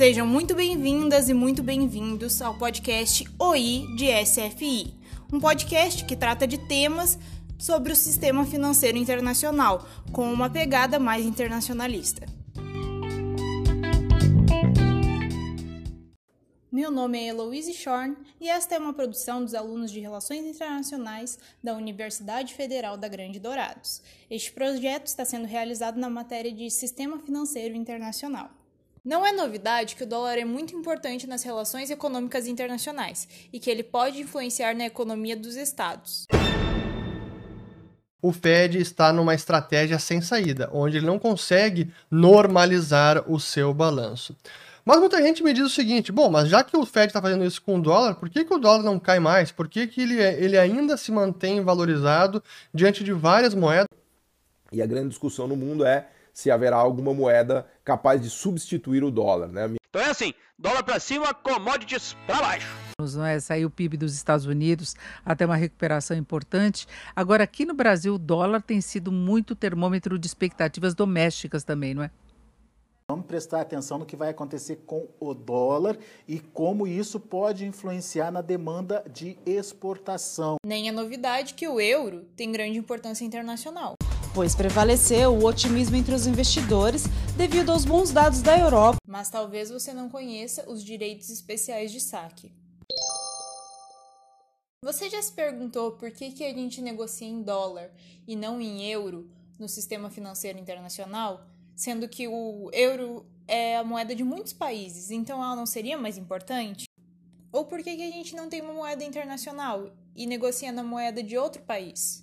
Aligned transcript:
Sejam 0.00 0.26
muito 0.26 0.54
bem-vindas 0.54 1.28
e 1.28 1.34
muito 1.34 1.62
bem-vindos 1.62 2.40
ao 2.40 2.56
podcast 2.56 3.22
OI 3.38 3.86
de 3.98 4.06
SFI, 4.24 4.94
um 5.30 5.38
podcast 5.38 6.06
que 6.06 6.16
trata 6.16 6.46
de 6.46 6.56
temas 6.56 7.18
sobre 7.58 7.92
o 7.92 7.94
sistema 7.94 8.46
financeiro 8.46 8.96
internacional, 8.96 9.86
com 10.10 10.32
uma 10.32 10.48
pegada 10.48 10.98
mais 10.98 11.26
internacionalista. 11.26 12.24
Meu 16.72 16.90
nome 16.90 17.18
é 17.18 17.26
Eloise 17.26 17.74
Shorn 17.74 18.16
e 18.40 18.48
esta 18.48 18.76
é 18.76 18.78
uma 18.78 18.94
produção 18.94 19.44
dos 19.44 19.54
alunos 19.54 19.90
de 19.90 20.00
Relações 20.00 20.46
Internacionais 20.46 21.38
da 21.62 21.74
Universidade 21.76 22.54
Federal 22.54 22.96
da 22.96 23.06
Grande 23.06 23.38
Dourados. 23.38 24.00
Este 24.30 24.50
projeto 24.50 25.08
está 25.08 25.26
sendo 25.26 25.44
realizado 25.44 26.00
na 26.00 26.08
matéria 26.08 26.50
de 26.50 26.70
Sistema 26.70 27.18
Financeiro 27.18 27.74
Internacional. 27.76 28.59
Não 29.02 29.26
é 29.26 29.32
novidade 29.32 29.96
que 29.96 30.04
o 30.04 30.06
dólar 30.06 30.36
é 30.36 30.44
muito 30.44 30.76
importante 30.76 31.26
nas 31.26 31.42
relações 31.42 31.90
econômicas 31.90 32.46
internacionais 32.46 33.26
e 33.50 33.58
que 33.58 33.70
ele 33.70 33.82
pode 33.82 34.20
influenciar 34.20 34.74
na 34.74 34.84
economia 34.84 35.34
dos 35.34 35.56
estados. 35.56 36.26
O 38.20 38.30
Fed 38.30 38.76
está 38.78 39.10
numa 39.10 39.34
estratégia 39.34 39.98
sem 39.98 40.20
saída, 40.20 40.68
onde 40.70 40.98
ele 40.98 41.06
não 41.06 41.18
consegue 41.18 41.90
normalizar 42.10 43.24
o 43.26 43.40
seu 43.40 43.72
balanço. 43.72 44.36
Mas 44.84 45.00
muita 45.00 45.22
gente 45.22 45.42
me 45.42 45.54
diz 45.54 45.64
o 45.64 45.70
seguinte: 45.70 46.12
bom, 46.12 46.28
mas 46.28 46.50
já 46.50 46.62
que 46.62 46.76
o 46.76 46.84
Fed 46.84 47.06
está 47.06 47.22
fazendo 47.22 47.44
isso 47.44 47.62
com 47.62 47.78
o 47.78 47.82
dólar, 47.82 48.16
por 48.16 48.28
que, 48.28 48.44
que 48.44 48.52
o 48.52 48.58
dólar 48.58 48.82
não 48.82 48.98
cai 48.98 49.18
mais? 49.18 49.50
Por 49.50 49.66
que, 49.66 49.86
que 49.86 50.02
ele, 50.02 50.20
ele 50.20 50.58
ainda 50.58 50.98
se 50.98 51.10
mantém 51.10 51.62
valorizado 51.62 52.42
diante 52.74 53.02
de 53.02 53.14
várias 53.14 53.54
moedas? 53.54 53.88
E 54.70 54.82
a 54.82 54.86
grande 54.86 55.08
discussão 55.08 55.48
no 55.48 55.56
mundo 55.56 55.86
é 55.86 56.06
se 56.32 56.50
haverá 56.50 56.76
alguma 56.76 57.14
moeda 57.14 57.66
capaz 57.84 58.20
de 58.20 58.30
substituir 58.30 59.04
o 59.04 59.10
dólar, 59.10 59.48
né? 59.48 59.70
Então 59.88 60.02
é 60.02 60.10
assim, 60.10 60.32
dólar 60.56 60.84
para 60.84 61.00
cima, 61.00 61.34
commodities 61.34 62.16
para 62.26 62.40
baixo. 62.40 62.68
Não 63.14 63.24
é? 63.24 63.40
Saiu 63.40 63.68
o 63.68 63.70
PIB 63.70 63.96
dos 63.96 64.14
Estados 64.14 64.46
Unidos, 64.46 64.94
até 65.24 65.44
uma 65.44 65.56
recuperação 65.56 66.16
importante. 66.16 66.86
Agora, 67.16 67.42
aqui 67.42 67.64
no 67.64 67.74
Brasil, 67.74 68.14
o 68.14 68.18
dólar 68.18 68.62
tem 68.62 68.80
sido 68.80 69.10
muito 69.10 69.56
termômetro 69.56 70.18
de 70.18 70.26
expectativas 70.26 70.94
domésticas 70.94 71.64
também, 71.64 71.94
não 71.94 72.04
é? 72.04 72.10
Vamos 73.10 73.26
prestar 73.26 73.62
atenção 73.62 73.98
no 73.98 74.06
que 74.06 74.14
vai 74.14 74.28
acontecer 74.28 74.84
com 74.86 75.08
o 75.18 75.34
dólar 75.34 75.98
e 76.28 76.38
como 76.38 76.86
isso 76.86 77.18
pode 77.18 77.66
influenciar 77.66 78.30
na 78.30 78.40
demanda 78.40 79.02
de 79.12 79.36
exportação. 79.44 80.54
Nem 80.64 80.88
é 80.88 80.92
novidade 80.92 81.54
que 81.54 81.66
o 81.66 81.80
euro 81.80 82.24
tem 82.36 82.52
grande 82.52 82.78
importância 82.78 83.24
internacional. 83.24 83.94
Pois 84.34 84.54
prevaleceu 84.54 85.32
o 85.34 85.44
otimismo 85.44 85.96
entre 85.96 86.14
os 86.14 86.26
investidores 86.26 87.04
devido 87.36 87.70
aos 87.70 87.84
bons 87.84 88.10
dados 88.10 88.42
da 88.42 88.58
Europa. 88.58 88.98
Mas 89.06 89.28
talvez 89.28 89.70
você 89.70 89.92
não 89.92 90.08
conheça 90.08 90.68
os 90.70 90.84
direitos 90.84 91.30
especiais 91.30 91.90
de 91.90 92.00
saque. 92.00 92.52
Você 94.84 95.10
já 95.10 95.20
se 95.20 95.32
perguntou 95.32 95.92
por 95.92 96.10
que, 96.10 96.30
que 96.30 96.44
a 96.44 96.54
gente 96.54 96.80
negocia 96.80 97.28
em 97.28 97.42
dólar 97.42 97.90
e 98.26 98.34
não 98.36 98.60
em 98.60 98.86
euro 98.90 99.28
no 99.58 99.68
sistema 99.68 100.08
financeiro 100.08 100.58
internacional? 100.58 101.46
sendo 101.80 102.06
que 102.06 102.28
o 102.28 102.68
euro 102.74 103.24
é 103.48 103.78
a 103.78 103.82
moeda 103.82 104.14
de 104.14 104.22
muitos 104.22 104.52
países, 104.52 105.10
então 105.10 105.42
ela 105.42 105.56
não 105.56 105.64
seria 105.64 105.96
mais 105.96 106.18
importante? 106.18 106.84
Ou 107.50 107.64
por 107.64 107.82
que, 107.82 107.96
que 107.96 108.02
a 108.02 108.10
gente 108.10 108.36
não 108.36 108.50
tem 108.50 108.60
uma 108.60 108.74
moeda 108.74 109.02
internacional 109.02 109.90
e 110.14 110.26
negocia 110.26 110.70
na 110.70 110.84
moeda 110.84 111.22
de 111.22 111.38
outro 111.38 111.62
país? 111.62 112.22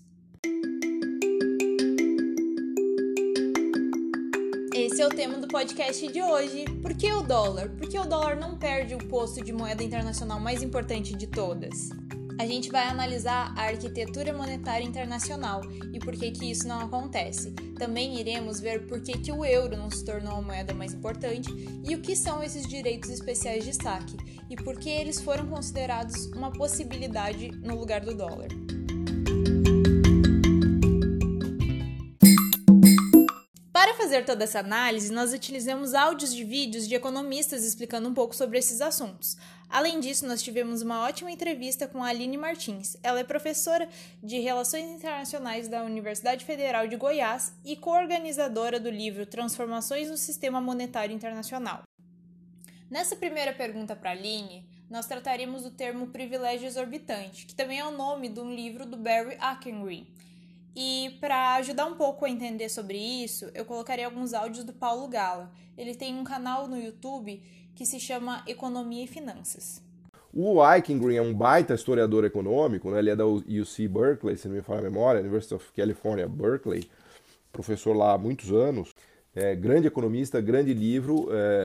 É 5.00 5.06
o 5.06 5.10
tema 5.10 5.38
do 5.38 5.48
podcast 5.48 6.08
de 6.12 6.22
hoje. 6.24 6.66
Por 6.82 6.96
que 6.96 7.12
o 7.14 7.22
dólar? 7.22 7.70
Por 7.70 7.88
que 7.88 8.00
o 8.00 8.06
dólar 8.06 8.36
não 8.36 8.58
perde 8.58 8.96
o 8.96 9.08
posto 9.08 9.44
de 9.44 9.54
moeda 9.54 9.84
internacional 9.84 10.40
mais 10.40 10.64
importante 10.64 11.16
de 11.16 11.28
todas? 11.28 11.90
a 12.40 12.46
gente 12.46 12.70
vai 12.70 12.88
analisar 12.88 13.52
a 13.58 13.64
arquitetura 13.64 14.32
monetária 14.32 14.86
internacional 14.86 15.62
e 15.92 16.00
por 16.00 16.16
que, 16.16 16.32
que 16.32 16.52
isso 16.52 16.68
não 16.68 16.82
acontece. 16.82 17.52
Também 17.80 18.20
iremos 18.20 18.60
ver 18.60 18.86
por 18.86 19.02
que, 19.02 19.18
que 19.18 19.32
o 19.32 19.44
euro 19.44 19.76
não 19.76 19.90
se 19.90 20.06
tornou 20.06 20.34
a 20.34 20.42
moeda 20.42 20.74
mais 20.74 20.94
importante 20.94 21.50
e 21.84 21.96
o 21.96 22.02
que 22.02 22.16
são 22.16 22.44
esses 22.44 22.68
direitos 22.68 23.10
especiais 23.10 23.66
de 23.66 23.74
saque 23.74 24.16
e 24.50 24.56
por 24.56 24.78
que 24.78 24.90
eles 24.90 25.20
foram 25.20 25.48
considerados 25.48 26.28
uma 26.28 26.52
possibilidade 26.52 27.50
no 27.64 27.76
lugar 27.76 28.02
do 28.02 28.16
dólar. 28.16 28.50
Fazer 34.08 34.24
toda 34.24 34.46
essa 34.46 34.62
análise, 34.62 35.12
nós 35.12 35.34
utilizamos 35.34 35.94
áudios 35.94 36.34
de 36.34 36.42
vídeos 36.42 36.88
de 36.88 36.96
economistas 36.96 37.66
explicando 37.66 38.08
um 38.08 38.14
pouco 38.14 38.34
sobre 38.34 38.58
esses 38.58 38.80
assuntos. 38.80 39.38
Além 39.70 40.00
disso, 40.00 40.26
nós 40.26 40.42
tivemos 40.42 40.82
uma 40.82 41.02
ótima 41.02 41.30
entrevista 41.30 41.90
com 41.90 42.02
a 42.02 42.08
Aline 42.08 42.38
Martins. 42.38 42.96
Ela 43.04 43.20
é 43.20 43.24
professora 43.26 43.90
de 44.24 44.40
Relações 44.40 44.86
Internacionais 44.86 45.68
da 45.68 45.84
Universidade 45.84 46.46
Federal 46.46 46.88
de 46.88 46.96
Goiás 46.96 47.52
e 47.66 47.76
coorganizadora 47.76 48.80
do 48.80 48.90
livro 48.90 49.26
Transformações 49.26 50.10
no 50.10 50.16
Sistema 50.16 50.62
Monetário 50.62 51.14
Internacional. 51.14 51.84
Nessa 52.90 53.18
primeira 53.18 53.52
pergunta 53.52 53.94
para 53.94 54.12
a 54.12 54.14
Aline, 54.14 54.66
nós 54.90 55.06
trataremos 55.06 55.64
do 55.64 55.72
termo 55.72 56.08
privilégio 56.08 56.66
exorbitante, 56.66 57.46
que 57.46 57.54
também 57.54 57.80
é 57.80 57.86
o 57.86 57.92
nome 57.92 58.30
de 58.30 58.40
um 58.40 58.56
livro 58.56 58.86
do 58.86 58.96
Barry 58.96 59.36
Ackengreen. 59.38 60.08
E 60.80 61.18
para 61.20 61.56
ajudar 61.56 61.88
um 61.88 61.96
pouco 61.96 62.24
a 62.24 62.30
entender 62.30 62.70
sobre 62.70 63.00
isso, 63.00 63.50
eu 63.56 63.66
colocarei 63.66 64.06
alguns 64.06 64.32
áudios 64.32 64.64
do 64.64 64.72
Paulo 64.72 65.08
Gala. 65.08 65.52
Ele 65.76 65.96
tem 65.96 66.16
um 66.16 66.24
canal 66.24 66.68
no 66.68 66.78
YouTube 66.78 67.42
que 67.74 67.84
se 67.84 68.00
chama 68.00 68.44
Economia 68.46 69.04
e 69.04 69.08
Finanças. 69.08 69.82
O 70.32 70.64
Eichengreen 70.64 71.18
é 71.18 71.22
um 71.24 71.34
baita 71.34 71.74
historiador 71.74 72.24
econômico, 72.26 72.92
né? 72.92 73.00
ele 73.00 73.10
é 73.10 73.16
da 73.16 73.26
UC 73.26 73.88
Berkeley, 73.88 74.38
se 74.38 74.48
não 74.48 74.54
me 74.56 74.62
falha 74.62 74.82
a 74.82 74.84
memória, 74.84 75.20
University 75.20 75.56
of 75.56 75.66
California, 75.76 76.28
Berkeley, 76.28 76.88
professor 77.52 77.98
lá 77.98 78.14
há 78.14 78.18
muitos 78.20 78.52
anos, 78.52 78.94
é, 79.34 79.56
grande 79.56 79.88
economista, 79.88 80.40
grande 80.40 80.76
livro. 80.76 81.28
É... 81.32 81.64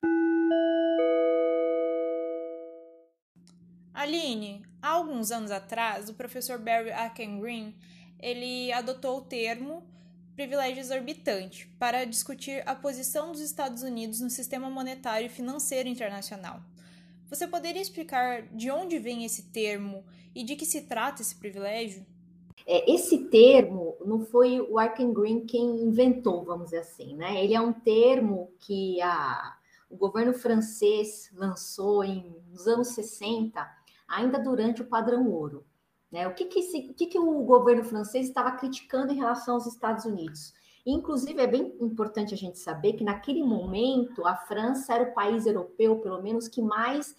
Aline, 3.93 4.63
há 4.81 4.89
alguns 4.89 5.31
anos 5.31 5.51
atrás, 5.51 6.09
o 6.09 6.15
professor 6.15 6.59
Barry 6.59 6.89
Eichengreen, 6.91 7.75
ele 8.23 8.73
adotou 8.73 9.19
o 9.19 9.23
termo 9.23 9.83
privilégio 10.35 10.81
exorbitante 10.81 11.67
para 11.79 12.05
discutir 12.05 12.63
a 12.67 12.75
posição 12.75 13.33
dos 13.33 13.41
Estados 13.41 13.83
Unidos 13.83 14.21
no 14.21 14.31
sistema 14.31 14.71
monetário 14.71 15.27
e 15.27 15.29
financeiro 15.29 15.89
internacional. 15.89 16.61
Você 17.29 17.47
poderia 17.47 17.83
explicar 17.83 18.43
de 18.55 18.71
onde 18.71 18.99
vem 18.99 19.25
esse 19.25 19.45
termo 19.51 20.05
e 20.35 20.45
de 20.45 20.55
que 20.55 20.65
se 20.65 20.83
trata 20.83 21.21
esse 21.21 21.35
privilégio? 21.35 22.07
É, 22.67 22.93
esse 22.93 23.25
termo 23.27 23.97
não 24.05 24.25
foi 24.25 24.61
o 24.61 24.77
Green 25.13 25.45
quem 25.45 25.83
inventou, 25.83 26.45
vamos 26.45 26.67
dizer 26.67 26.79
assim, 26.79 27.17
né? 27.17 27.43
Ele 27.43 27.55
é 27.55 27.61
um 27.61 27.73
termo 27.73 28.53
que 28.61 29.01
a, 29.03 29.57
o 29.91 29.97
governo 29.97 30.33
francês 30.33 31.31
lançou 31.35 32.05
em, 32.05 32.37
nos 32.51 32.69
anos 32.69 32.89
60, 32.89 33.67
ainda 34.07 34.39
durante 34.39 34.81
o 34.81 34.87
padrão 34.87 35.29
ouro. 35.29 35.65
Né? 36.13 36.29
O, 36.29 36.35
que, 36.35 36.45
que, 36.45 36.61
esse, 36.61 36.91
o 36.91 36.95
que, 36.95 37.07
que 37.07 37.19
o 37.19 37.43
governo 37.43 37.83
francês 37.83 38.29
estava 38.29 38.53
criticando 38.53 39.13
em 39.13 39.17
relação 39.17 39.55
aos 39.55 39.67
Estados 39.67 40.05
Unidos? 40.05 40.53
Inclusive, 40.85 41.41
é 41.41 41.47
bem 41.47 41.75
importante 41.81 42.35
a 42.35 42.37
gente 42.37 42.59
saber 42.59 42.95
que 42.95 43.05
naquele 43.05 43.43
momento 43.43 44.27
a 44.27 44.35
França 44.35 44.93
era 44.95 45.05
o 45.05 45.15
país 45.15 45.47
europeu, 45.47 46.01
pelo 46.01 46.21
menos, 46.21 46.49
que 46.49 46.61
mais 46.61 47.17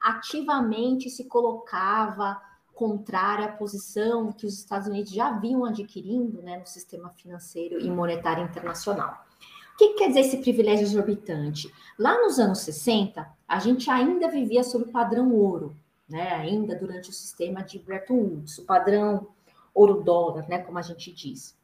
ativamente 0.00 1.10
se 1.10 1.24
colocava 1.24 2.40
contrária 2.74 3.46
à 3.46 3.52
posição 3.52 4.30
que 4.30 4.46
os 4.46 4.58
Estados 4.58 4.86
Unidos 4.86 5.10
já 5.10 5.32
vinham 5.32 5.64
adquirindo 5.64 6.42
né, 6.42 6.58
no 6.58 6.66
sistema 6.66 7.08
financeiro 7.08 7.80
e 7.80 7.90
monetário 7.90 8.44
internacional. 8.44 9.24
O 9.72 9.78
que, 9.78 9.88
que 9.88 9.94
quer 9.94 10.08
dizer 10.08 10.20
esse 10.20 10.36
privilégio 10.38 10.84
exorbitante? 10.84 11.72
Lá 11.98 12.22
nos 12.22 12.38
anos 12.38 12.60
60, 12.60 13.26
a 13.48 13.58
gente 13.58 13.90
ainda 13.90 14.28
vivia 14.28 14.62
sob 14.62 14.84
o 14.84 14.92
padrão 14.92 15.34
ouro, 15.34 15.74
né, 16.08 16.32
ainda 16.32 16.74
durante 16.74 17.10
o 17.10 17.12
sistema 17.12 17.62
de 17.62 17.78
Bretton 17.78 18.14
Woods, 18.14 18.58
o 18.58 18.64
padrão 18.64 19.28
ouro-dólar, 19.74 20.48
né, 20.48 20.58
como 20.58 20.78
a 20.78 20.82
gente 20.82 21.12
diz. 21.12 21.56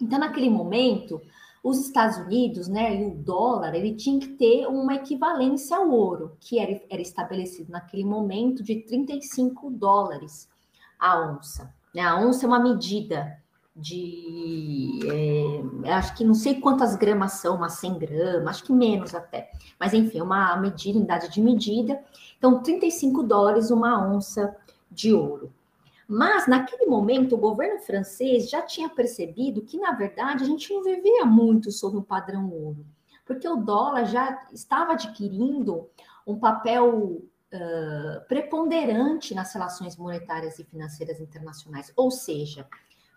Então, 0.00 0.18
naquele 0.18 0.48
momento, 0.48 1.20
os 1.62 1.78
Estados 1.80 2.18
Unidos, 2.18 2.68
né, 2.68 3.00
e 3.00 3.06
o 3.06 3.14
dólar, 3.14 3.74
ele 3.74 3.94
tinha 3.94 4.20
que 4.20 4.28
ter 4.28 4.66
uma 4.66 4.94
equivalência 4.94 5.76
ao 5.76 5.90
ouro, 5.90 6.36
que 6.40 6.58
era, 6.58 6.80
era 6.88 7.02
estabelecido 7.02 7.72
naquele 7.72 8.04
momento 8.04 8.62
de 8.62 8.76
35 8.82 9.70
dólares 9.70 10.48
a 10.98 11.20
onça. 11.20 11.74
Né? 11.94 12.02
A 12.02 12.18
onça 12.18 12.44
é 12.44 12.48
uma 12.48 12.60
medida 12.60 13.42
de 13.78 14.98
é, 15.84 15.92
acho 15.92 16.16
que 16.16 16.24
não 16.24 16.34
sei 16.34 16.60
quantas 16.60 16.96
gramas 16.96 17.34
são, 17.34 17.54
umas 17.54 17.74
100 17.74 17.98
gramas, 17.98 18.48
acho 18.48 18.64
que 18.64 18.72
menos 18.72 19.14
até. 19.14 19.52
Mas 19.78 19.94
enfim, 19.94 20.20
uma 20.20 20.56
medida, 20.56 20.98
unidade 20.98 21.30
de 21.30 21.40
medida. 21.40 22.02
Então, 22.36 22.60
35 22.62 23.22
dólares 23.22 23.70
uma 23.70 24.04
onça 24.06 24.56
de 24.90 25.12
ouro. 25.12 25.52
Mas 26.08 26.48
naquele 26.48 26.86
momento 26.86 27.34
o 27.34 27.38
governo 27.38 27.80
francês 27.80 28.50
já 28.50 28.62
tinha 28.62 28.88
percebido 28.88 29.62
que, 29.62 29.78
na 29.78 29.92
verdade, 29.92 30.42
a 30.42 30.46
gente 30.46 30.72
não 30.72 30.82
vivia 30.82 31.24
muito 31.24 31.70
sob 31.70 31.98
o 31.98 32.02
padrão 32.02 32.50
ouro. 32.50 32.84
porque 33.24 33.46
o 33.46 33.56
dólar 33.56 34.06
já 34.06 34.46
estava 34.52 34.92
adquirindo 34.92 35.86
um 36.26 36.38
papel 36.38 37.22
uh, 37.52 38.26
preponderante 38.26 39.34
nas 39.34 39.52
relações 39.52 39.98
monetárias 39.98 40.58
e 40.58 40.64
financeiras 40.64 41.20
internacionais, 41.20 41.92
ou 41.94 42.10
seja, 42.10 42.66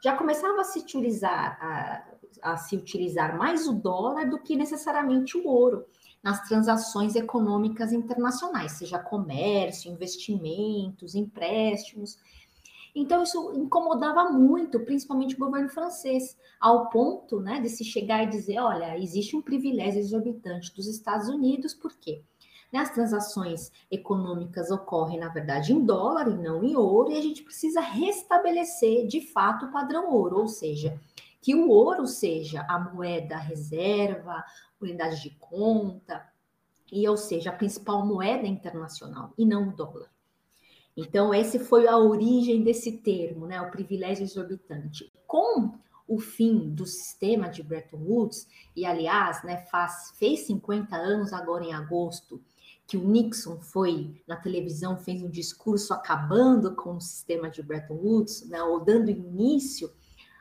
já 0.01 0.15
começava 0.15 0.61
a 0.61 0.63
se 0.63 0.79
utilizar 0.79 1.57
a, 1.61 2.51
a 2.53 2.57
se 2.57 2.75
utilizar 2.75 3.37
mais 3.37 3.67
o 3.67 3.73
dólar 3.73 4.29
do 4.29 4.39
que 4.39 4.55
necessariamente 4.55 5.37
o 5.37 5.47
ouro 5.47 5.85
nas 6.23 6.47
transações 6.47 7.15
econômicas 7.15 7.91
internacionais, 7.91 8.73
seja 8.73 8.99
comércio, 8.99 9.91
investimentos, 9.91 11.15
empréstimos. 11.15 12.17
Então, 12.93 13.23
isso 13.23 13.53
incomodava 13.55 14.29
muito, 14.31 14.79
principalmente 14.81 15.35
o 15.35 15.39
governo 15.39 15.69
francês, 15.69 16.37
ao 16.59 16.89
ponto 16.89 17.39
né, 17.39 17.61
de 17.61 17.69
se 17.69 17.83
chegar 17.83 18.23
e 18.23 18.29
dizer: 18.29 18.59
olha, 18.59 18.97
existe 18.99 19.35
um 19.35 19.41
privilégio 19.41 19.99
exorbitante 19.99 20.75
dos 20.75 20.87
Estados 20.87 21.29
Unidos, 21.29 21.73
por 21.73 21.93
quê? 21.97 22.21
Né, 22.71 22.79
as 22.79 22.91
transações 22.91 23.69
econômicas 23.91 24.71
ocorrem, 24.71 25.19
na 25.19 25.27
verdade, 25.27 25.73
em 25.73 25.83
dólar 25.83 26.29
e 26.29 26.37
não 26.37 26.63
em 26.63 26.75
ouro, 26.75 27.11
e 27.11 27.17
a 27.17 27.21
gente 27.21 27.43
precisa 27.43 27.81
restabelecer 27.81 29.07
de 29.07 29.19
fato 29.19 29.65
o 29.65 29.71
padrão 29.71 30.09
ouro, 30.09 30.37
ou 30.37 30.47
seja, 30.47 30.97
que 31.41 31.53
o 31.53 31.69
ouro 31.69 32.07
seja 32.07 32.65
a 32.69 32.79
moeda 32.79 33.35
reserva, 33.35 34.43
unidade 34.79 35.21
de 35.21 35.31
conta, 35.31 36.25
e 36.91 37.07
ou 37.07 37.17
seja, 37.17 37.49
a 37.49 37.55
principal 37.55 38.05
moeda 38.05 38.47
internacional, 38.47 39.33
e 39.37 39.45
não 39.45 39.69
o 39.69 39.75
dólar. 39.75 40.09
Então, 40.95 41.33
essa 41.33 41.59
foi 41.59 41.87
a 41.87 41.97
origem 41.97 42.63
desse 42.63 42.97
termo, 42.99 43.47
né, 43.47 43.61
o 43.61 43.71
privilégio 43.71 44.23
exorbitante. 44.23 45.11
Com 45.25 45.73
o 46.07 46.19
fim 46.19 46.69
do 46.69 46.85
sistema 46.85 47.47
de 47.47 47.63
Bretton 47.63 47.97
Woods, 47.97 48.47
e 48.75 48.85
aliás, 48.85 49.43
né, 49.43 49.65
faz, 49.71 50.11
fez 50.17 50.41
50 50.41 50.95
anos 50.95 51.31
agora 51.31 51.63
em 51.63 51.73
agosto, 51.73 52.41
que 52.91 52.97
o 52.97 53.07
Nixon 53.07 53.57
foi 53.61 54.21
na 54.27 54.35
televisão, 54.35 54.97
fez 54.97 55.23
um 55.23 55.29
discurso 55.29 55.93
acabando 55.93 56.75
com 56.75 56.97
o 56.97 56.99
sistema 56.99 57.49
de 57.49 57.63
Bretton 57.63 57.93
Woods, 57.93 58.45
né, 58.49 58.61
ou 58.61 58.81
dando 58.81 59.09
início 59.09 59.89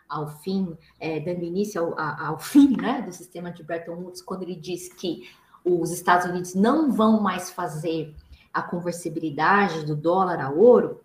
ao 0.08 0.26
fim, 0.26 0.76
é, 0.99 1.20
dando 1.20 1.44
início 1.44 1.81
ao, 1.81 1.97
ao, 1.97 2.41
fim 2.41 2.76
né, 2.76 3.02
do 3.02 3.12
sistema 3.12 3.52
de 3.52 3.62
Bretton 3.62 3.94
Woods, 3.94 4.20
quando 4.20 4.43
ele 4.43 4.56
diz 4.56 4.93
que 4.93 5.31
os 5.64 5.93
Estados 5.93 6.26
Unidos 6.26 6.52
não 6.56 6.91
vão 6.91 7.20
mais 7.20 7.52
fazer 7.52 8.17
a 8.52 8.61
conversibilidade 8.61 9.87
do 9.87 9.94
dólar 9.94 10.41
a 10.41 10.50
ouro, 10.50 11.05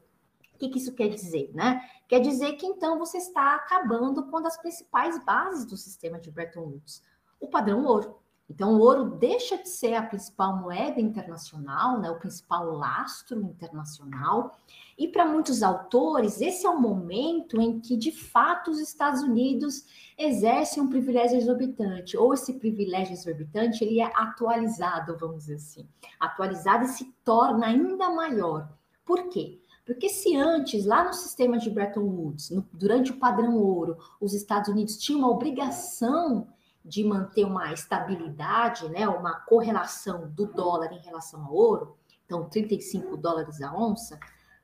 o 0.55 0.57
que, 0.57 0.69
que 0.69 0.79
isso 0.79 0.95
quer 0.95 1.09
dizer, 1.09 1.51
né? 1.53 1.79
Quer 2.07 2.21
dizer 2.21 2.53
que 2.53 2.65
então 2.65 2.97
você 2.97 3.19
está 3.19 3.53
acabando 3.53 4.23
com 4.23 4.29
uma 4.29 4.41
das 4.41 4.57
principais 4.57 5.23
bases 5.23 5.63
do 5.63 5.77
sistema 5.77 6.19
de 6.19 6.31
Bretton 6.31 6.61
Woods, 6.61 7.03
o 7.39 7.47
padrão 7.47 7.85
ouro. 7.85 8.24
Então, 8.49 8.75
o 8.75 8.79
ouro 8.79 9.05
deixa 9.17 9.57
de 9.57 9.67
ser 9.67 9.95
a 9.95 10.03
principal 10.03 10.55
moeda 10.57 11.01
internacional, 11.01 11.99
né, 11.99 12.11
o 12.11 12.19
principal 12.19 12.71
lastro 12.71 13.41
internacional, 13.41 14.55
e 14.97 15.07
para 15.07 15.25
muitos 15.25 15.63
autores, 15.63 16.39
esse 16.39 16.65
é 16.65 16.69
o 16.69 16.79
momento 16.79 17.59
em 17.59 17.79
que, 17.79 17.97
de 17.97 18.11
fato, 18.11 18.69
os 18.69 18.79
Estados 18.79 19.21
Unidos 19.23 19.85
exercem 20.17 20.81
um 20.81 20.87
privilégio 20.87 21.37
exorbitante, 21.37 22.15
ou 22.15 22.33
esse 22.33 22.53
privilégio 22.53 23.13
exorbitante 23.13 23.83
ele 23.83 23.99
é 23.99 24.11
atualizado, 24.15 25.17
vamos 25.17 25.45
dizer 25.45 25.55
assim, 25.55 25.87
atualizado 26.19 26.85
e 26.85 26.89
se 26.89 27.05
torna 27.25 27.65
ainda 27.65 28.09
maior. 28.11 28.69
Por 29.03 29.27
quê? 29.29 29.59
Porque 29.85 30.09
se 30.09 30.35
antes, 30.35 30.85
lá 30.85 31.03
no 31.03 31.13
sistema 31.13 31.57
de 31.57 31.69
Bretton 31.69 32.01
Woods, 32.01 32.49
no, 32.49 32.67
durante 32.73 33.11
o 33.11 33.17
padrão 33.17 33.57
ouro, 33.57 33.97
os 34.19 34.33
Estados 34.33 34.69
Unidos 34.69 34.97
tinham 34.97 35.19
uma 35.19 35.29
obrigação 35.29 36.47
de 36.85 37.03
manter 37.03 37.43
uma 37.43 37.73
estabilidade, 37.73 38.87
né, 38.89 39.07
uma 39.07 39.39
correlação 39.39 40.29
do 40.29 40.45
dólar 40.45 40.93
em 40.93 40.99
relação 40.99 41.43
ao 41.43 41.53
ouro, 41.53 41.97
então 42.23 42.47
35 42.47 43.17
dólares 43.17 43.59
a 43.61 43.75
onça, 43.75 44.19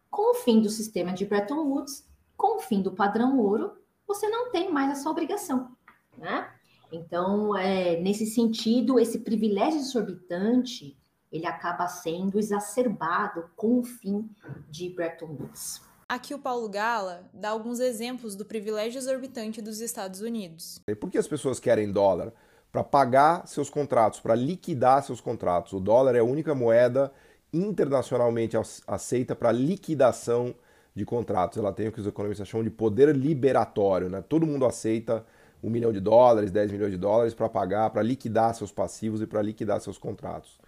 com 0.10 0.32
o 0.32 0.36
fim 0.36 0.62
do 0.62 0.70
sistema 0.70 1.14
de 1.14 1.26
Bretton 1.26 1.64
Woods, 1.64 2.08
com 2.38 2.58
o 2.58 2.60
fim 2.60 2.82
do 2.82 2.92
padrão 2.92 3.40
ouro, 3.40 3.74
você 4.08 4.30
não 4.30 4.52
tem 4.52 4.72
mais 4.72 4.92
essa 4.92 5.10
obrigação, 5.10 5.76
né? 6.16 6.52
Então, 6.92 7.58
é, 7.58 8.00
nesse 8.00 8.26
sentido, 8.26 9.00
esse 9.00 9.20
privilégio 9.20 9.80
exorbitante, 9.80 10.98
ele 11.32 11.46
acaba 11.48 11.88
sendo 11.88 12.38
exacerbado 12.38 13.50
com 13.56 13.80
o 13.80 13.84
fim 13.84 14.30
de 14.70 14.90
Bretton 14.90 15.28
Woods. 15.28 15.82
Aqui 16.12 16.34
o 16.34 16.40
Paulo 16.40 16.68
Gala 16.68 17.24
dá 17.34 17.52
alguns 17.52 17.80
exemplos 17.80 18.36
do 18.36 18.44
privilégio 18.44 19.00
exorbitante 19.00 19.62
dos 19.62 19.80
Estados 19.80 20.20
Unidos. 20.20 20.78
Por 21.00 21.10
que 21.10 21.18
as 21.18 21.26
pessoas 21.26 21.58
querem 21.58 21.90
dólar? 21.90 22.34
Para 22.70 22.84
pagar 22.84 23.48
seus 23.48 23.70
contratos, 23.70 24.20
para 24.20 24.36
liquidar 24.36 25.02
seus 25.06 25.22
contratos. 25.22 25.72
O 25.72 25.80
dólar 25.80 26.16
é 26.16 26.20
a 26.20 26.24
única 26.26 26.54
moeda 26.54 27.14
internacionalmente 27.54 28.58
aceita 28.86 29.34
para 29.38 29.54
liquidação 29.54 30.54
de 30.94 31.06
contratos. 31.06 31.58
Ela 31.58 31.72
tem 31.72 31.88
o 31.88 31.94
que 31.94 32.02
os 32.02 32.08
economistas 32.08 32.46
chamam 32.46 32.66
de 32.66 32.72
poder 32.72 33.16
liberatório. 33.16 34.10
Né? 34.10 34.22
Todo 34.22 34.46
mundo 34.46 34.66
aceita 34.66 35.26
um 35.64 35.70
milhão 35.70 35.94
de 35.94 36.02
dólares, 36.02 36.52
10 36.52 36.74
milhões 36.74 36.92
de 36.92 36.98
dólares 36.98 37.34
para 37.34 37.48
pagar, 37.48 37.90
para 37.90 38.02
liquidar 38.02 38.54
seus 38.54 38.70
passivos 38.70 39.22
e 39.22 39.26
para 39.26 39.42
liquidar 39.42 39.80
seus 39.80 39.98
contratos. 39.98 40.60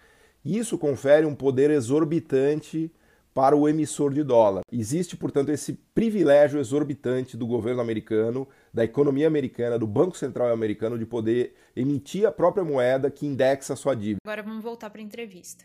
Isso 0.42 0.78
confere 0.78 1.26
um 1.26 1.34
poder 1.34 1.70
exorbitante 1.70 2.90
para 3.34 3.56
o 3.56 3.68
emissor 3.68 4.14
de 4.14 4.22
dólar. 4.22 4.62
Existe, 4.70 5.16
portanto, 5.16 5.50
esse 5.50 5.72
privilégio 5.72 6.60
exorbitante 6.60 7.36
do 7.36 7.46
governo 7.46 7.80
americano, 7.80 8.46
da 8.72 8.84
economia 8.84 9.26
americana, 9.26 9.76
do 9.76 9.88
Banco 9.88 10.16
Central 10.16 10.52
americano 10.52 10.96
de 10.96 11.04
poder 11.04 11.56
emitir 11.74 12.26
a 12.26 12.30
própria 12.30 12.64
moeda 12.64 13.10
que 13.10 13.26
indexa 13.26 13.72
a 13.72 13.76
sua 13.76 13.96
dívida. 13.96 14.20
Agora 14.24 14.42
vamos 14.42 14.62
voltar 14.62 14.88
para 14.88 15.00
a 15.00 15.04
entrevista. 15.04 15.64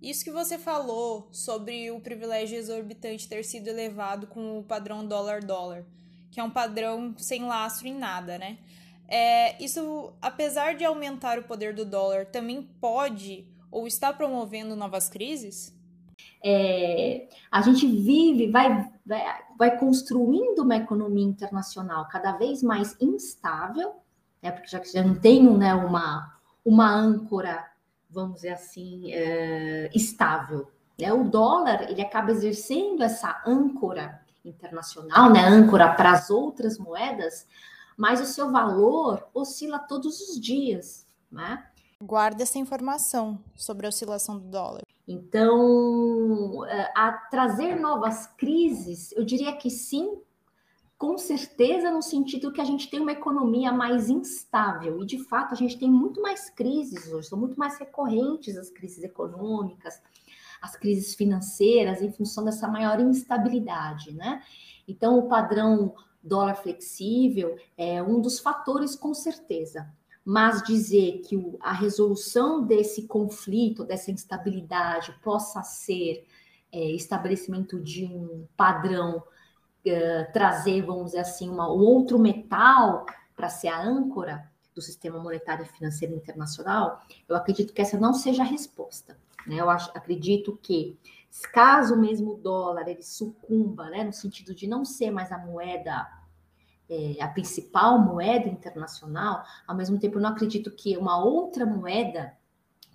Isso 0.00 0.24
que 0.24 0.30
você 0.30 0.58
falou 0.58 1.28
sobre 1.30 1.90
o 1.90 2.00
privilégio 2.00 2.56
exorbitante 2.56 3.28
ter 3.28 3.44
sido 3.44 3.68
elevado 3.68 4.26
com 4.26 4.58
o 4.58 4.62
padrão 4.62 5.06
dólar-dólar, 5.06 5.84
que 6.30 6.40
é 6.40 6.42
um 6.44 6.50
padrão 6.50 7.14
sem 7.18 7.44
lastro 7.44 7.86
em 7.86 7.98
nada, 7.98 8.38
né? 8.38 8.58
É, 9.08 9.62
isso, 9.62 10.12
apesar 10.22 10.74
de 10.74 10.84
aumentar 10.84 11.38
o 11.38 11.44
poder 11.44 11.74
do 11.74 11.84
dólar, 11.84 12.26
também 12.26 12.62
pode 12.80 13.46
ou 13.70 13.86
está 13.86 14.12
promovendo 14.12 14.76
novas 14.76 15.08
crises? 15.08 15.76
É, 16.42 17.28
a 17.50 17.60
gente 17.62 17.86
vive, 17.86 18.50
vai, 18.50 18.88
vai, 19.04 19.38
vai, 19.58 19.78
construindo 19.78 20.60
uma 20.60 20.76
economia 20.76 21.24
internacional 21.24 22.06
cada 22.08 22.32
vez 22.32 22.62
mais 22.62 22.96
instável, 23.00 23.96
né, 24.42 24.50
porque 24.50 24.68
já 24.68 24.78
que 24.78 24.92
já 24.92 25.02
não 25.02 25.14
tem 25.14 25.42
né, 25.42 25.74
uma, 25.74 26.38
uma 26.64 26.88
âncora, 26.88 27.66
vamos 28.08 28.36
dizer 28.36 28.50
assim, 28.50 29.12
é, 29.12 29.90
estável. 29.94 30.70
Né? 30.98 31.12
O 31.12 31.24
dólar 31.24 31.90
ele 31.90 32.02
acaba 32.02 32.30
exercendo 32.30 33.02
essa 33.02 33.42
âncora 33.46 34.20
internacional, 34.44 35.30
né, 35.32 35.44
âncora 35.44 35.92
para 35.94 36.12
as 36.12 36.30
outras 36.30 36.78
moedas, 36.78 37.46
mas 37.96 38.20
o 38.20 38.26
seu 38.26 38.52
valor 38.52 39.28
oscila 39.34 39.78
todos 39.78 40.20
os 40.20 40.40
dias. 40.40 41.06
Né? 41.30 41.64
Guarda 42.02 42.42
essa 42.42 42.58
informação 42.58 43.42
sobre 43.54 43.86
a 43.86 43.88
oscilação 43.88 44.38
do 44.38 44.46
dólar. 44.48 44.82
Então, 45.08 46.66
é, 46.66 46.92
a 46.94 47.10
trazer 47.30 47.80
novas 47.80 48.26
crises, 48.36 49.12
eu 49.12 49.24
diria 49.24 49.56
que 49.56 49.70
sim, 49.70 50.20
com 50.98 51.16
certeza, 51.16 51.90
no 51.90 52.02
sentido 52.02 52.52
que 52.52 52.60
a 52.60 52.64
gente 52.64 52.90
tem 52.90 53.00
uma 53.00 53.12
economia 53.12 53.72
mais 53.72 54.10
instável. 54.10 55.02
E, 55.02 55.06
de 55.06 55.18
fato, 55.24 55.54
a 55.54 55.56
gente 55.56 55.78
tem 55.78 55.90
muito 55.90 56.20
mais 56.20 56.50
crises 56.50 57.10
hoje, 57.10 57.28
são 57.28 57.38
muito 57.38 57.58
mais 57.58 57.78
recorrentes 57.78 58.58
as 58.58 58.68
crises 58.68 59.02
econômicas, 59.02 60.02
as 60.60 60.76
crises 60.76 61.14
financeiras, 61.14 62.02
em 62.02 62.12
função 62.12 62.44
dessa 62.44 62.68
maior 62.68 63.00
instabilidade, 63.00 64.12
né? 64.12 64.42
Então, 64.86 65.18
o 65.18 65.28
padrão 65.28 65.94
dólar 66.22 66.56
flexível 66.56 67.56
é 67.74 68.02
um 68.02 68.20
dos 68.20 68.38
fatores, 68.38 68.94
com 68.94 69.14
certeza 69.14 69.90
mas 70.26 70.60
dizer 70.64 71.20
que 71.20 71.36
a 71.60 71.72
resolução 71.72 72.60
desse 72.60 73.06
conflito, 73.06 73.84
dessa 73.84 74.10
instabilidade, 74.10 75.16
possa 75.22 75.62
ser 75.62 76.26
é, 76.72 76.90
estabelecimento 76.90 77.80
de 77.80 78.04
um 78.06 78.44
padrão, 78.56 79.22
é, 79.84 80.24
trazer, 80.24 80.82
vamos 80.82 81.06
dizer 81.06 81.20
assim, 81.20 81.48
uma, 81.48 81.72
um 81.72 81.78
outro 81.78 82.18
metal 82.18 83.06
para 83.36 83.48
ser 83.48 83.68
a 83.68 83.80
âncora 83.80 84.50
do 84.74 84.82
sistema 84.82 85.20
monetário 85.20 85.64
e 85.64 85.68
financeiro 85.68 86.16
internacional, 86.16 87.00
eu 87.28 87.36
acredito 87.36 87.72
que 87.72 87.80
essa 87.80 87.96
não 87.96 88.12
seja 88.12 88.42
a 88.42 88.46
resposta. 88.46 89.16
Né? 89.46 89.60
Eu 89.60 89.70
acho, 89.70 89.92
acredito 89.94 90.58
que, 90.60 90.98
caso 91.52 91.96
mesmo 91.96 92.32
o 92.32 92.36
dólar 92.36 92.88
ele 92.88 93.02
sucumba, 93.04 93.88
né, 93.90 94.02
no 94.02 94.12
sentido 94.12 94.56
de 94.56 94.66
não 94.66 94.84
ser 94.84 95.12
mais 95.12 95.30
a 95.30 95.38
moeda 95.38 96.04
é, 96.88 97.22
a 97.22 97.28
principal 97.28 97.98
moeda 97.98 98.48
internacional, 98.48 99.44
ao 99.66 99.76
mesmo 99.76 99.98
tempo 99.98 100.20
não 100.20 100.30
acredito 100.30 100.70
que 100.70 100.96
uma 100.96 101.22
outra 101.22 101.66
moeda 101.66 102.34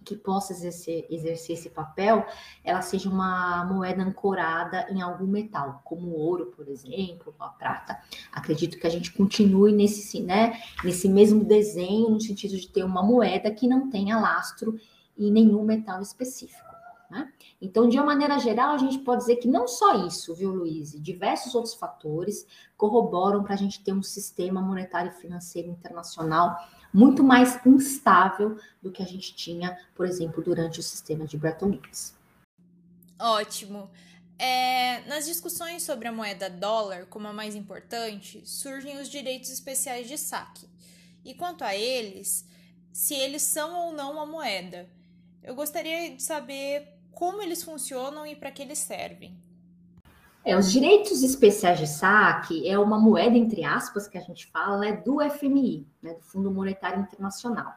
que 0.03 0.15
possa 0.15 0.53
exercer, 0.53 1.05
exercer 1.10 1.55
esse 1.55 1.69
papel, 1.69 2.25
ela 2.63 2.81
seja 2.81 3.10
uma 3.10 3.63
moeda 3.65 4.01
ancorada 4.01 4.88
em 4.89 5.01
algum 5.01 5.27
metal, 5.27 5.81
como 5.83 6.07
o 6.07 6.19
ouro, 6.19 6.48
por 6.55 6.67
exemplo, 6.67 7.36
a 7.39 7.50
prata. 7.50 8.00
Acredito 8.31 8.79
que 8.79 8.88
a 8.88 8.89
gente 8.89 9.12
continue 9.13 9.71
nesse, 9.71 10.21
né, 10.21 10.60
nesse 10.83 11.07
mesmo 11.07 11.43
desenho, 11.43 12.10
no 12.10 12.19
sentido 12.19 12.57
de 12.57 12.67
ter 12.67 12.83
uma 12.83 13.03
moeda 13.03 13.51
que 13.51 13.67
não 13.67 13.89
tenha 13.89 14.19
lastro 14.19 14.79
em 15.17 15.31
nenhum 15.31 15.63
metal 15.63 16.01
específico. 16.01 16.70
Né? 17.12 17.30
Então, 17.62 17.89
de 17.89 17.98
uma 17.98 18.06
maneira 18.06 18.39
geral, 18.39 18.74
a 18.74 18.77
gente 18.77 19.00
pode 19.00 19.20
dizer 19.20 19.36
que 19.36 19.48
não 19.48 19.68
só 19.68 20.08
isso, 20.08 20.34
viu, 20.34 20.50
Luiz? 20.50 20.94
Diversos 20.94 21.53
outros 21.53 21.74
fatores 21.74 22.48
corroboram 22.77 23.44
para 23.44 23.53
a 23.53 23.58
gente 23.58 23.84
ter 23.84 23.91
um 23.91 24.01
sistema 24.01 24.62
monetário 24.62 25.12
e 25.12 25.20
financeiro 25.20 25.68
internacional 25.68 26.56
muito 26.94 27.22
mais 27.22 27.60
instável 27.65 28.58
do 28.82 28.89
que 28.89 29.03
a 29.03 29.06
gente 29.06 29.36
tinha, 29.36 29.77
por 29.94 30.06
exemplo, 30.06 30.41
durante 30.41 30.80
o 30.80 30.84
sistema 30.84 31.27
de 31.27 31.38
Bretton 31.38 31.72
Woods. 31.72 32.15
Ótimo. 33.20 33.91
É, 34.39 35.01
nas 35.01 35.25
discussões 35.25 35.84
sobre 35.84 36.08
a 36.08 36.13
moeda 36.13 36.50
dólar 36.50 37.08
como 37.08 37.27
a 37.27 37.34
mais 37.34 37.56
importante, 37.56 38.41
surgem 38.46 39.01
os 39.01 39.10
direitos 39.10 39.50
especiais 39.50 40.08
de 40.08 40.18
saque. 40.18 40.65
E 41.25 41.34
quanto 41.34 41.65
a 41.65 41.75
eles, 41.75 42.48
se 42.94 43.15
eles 43.15 43.41
são 43.41 43.88
ou 43.88 43.94
não 43.94 44.13
uma 44.13 44.25
moeda. 44.25 44.89
Eu 45.44 45.53
gostaria 45.56 46.15
de 46.15 46.24
saber 46.24 47.00
como 47.13 47.41
eles 47.41 47.63
funcionam 47.63 48.25
e 48.25 48.36
para 48.36 48.51
que 48.51 48.62
eles 48.62 48.80
servem. 48.80 49.38
É, 50.44 50.58
os 50.58 50.72
direitos 50.72 51.22
especiais 51.22 51.77
de 51.77 51.88
saque 51.88 52.68
é 52.68 52.77
uma 52.77 53.00
moeda, 53.00 53.38
entre 53.38 53.63
aspas, 53.63 54.08
que 54.08 54.18
a 54.18 54.22
gente 54.22 54.48
fala, 54.48 54.77
né, 54.80 54.94
do 54.94 55.20
FMI, 55.30 55.86
né, 56.01 56.15
do 56.15 56.24
Fundo 56.24 56.50
Monetário 56.50 57.01
Internacional. 57.01 57.74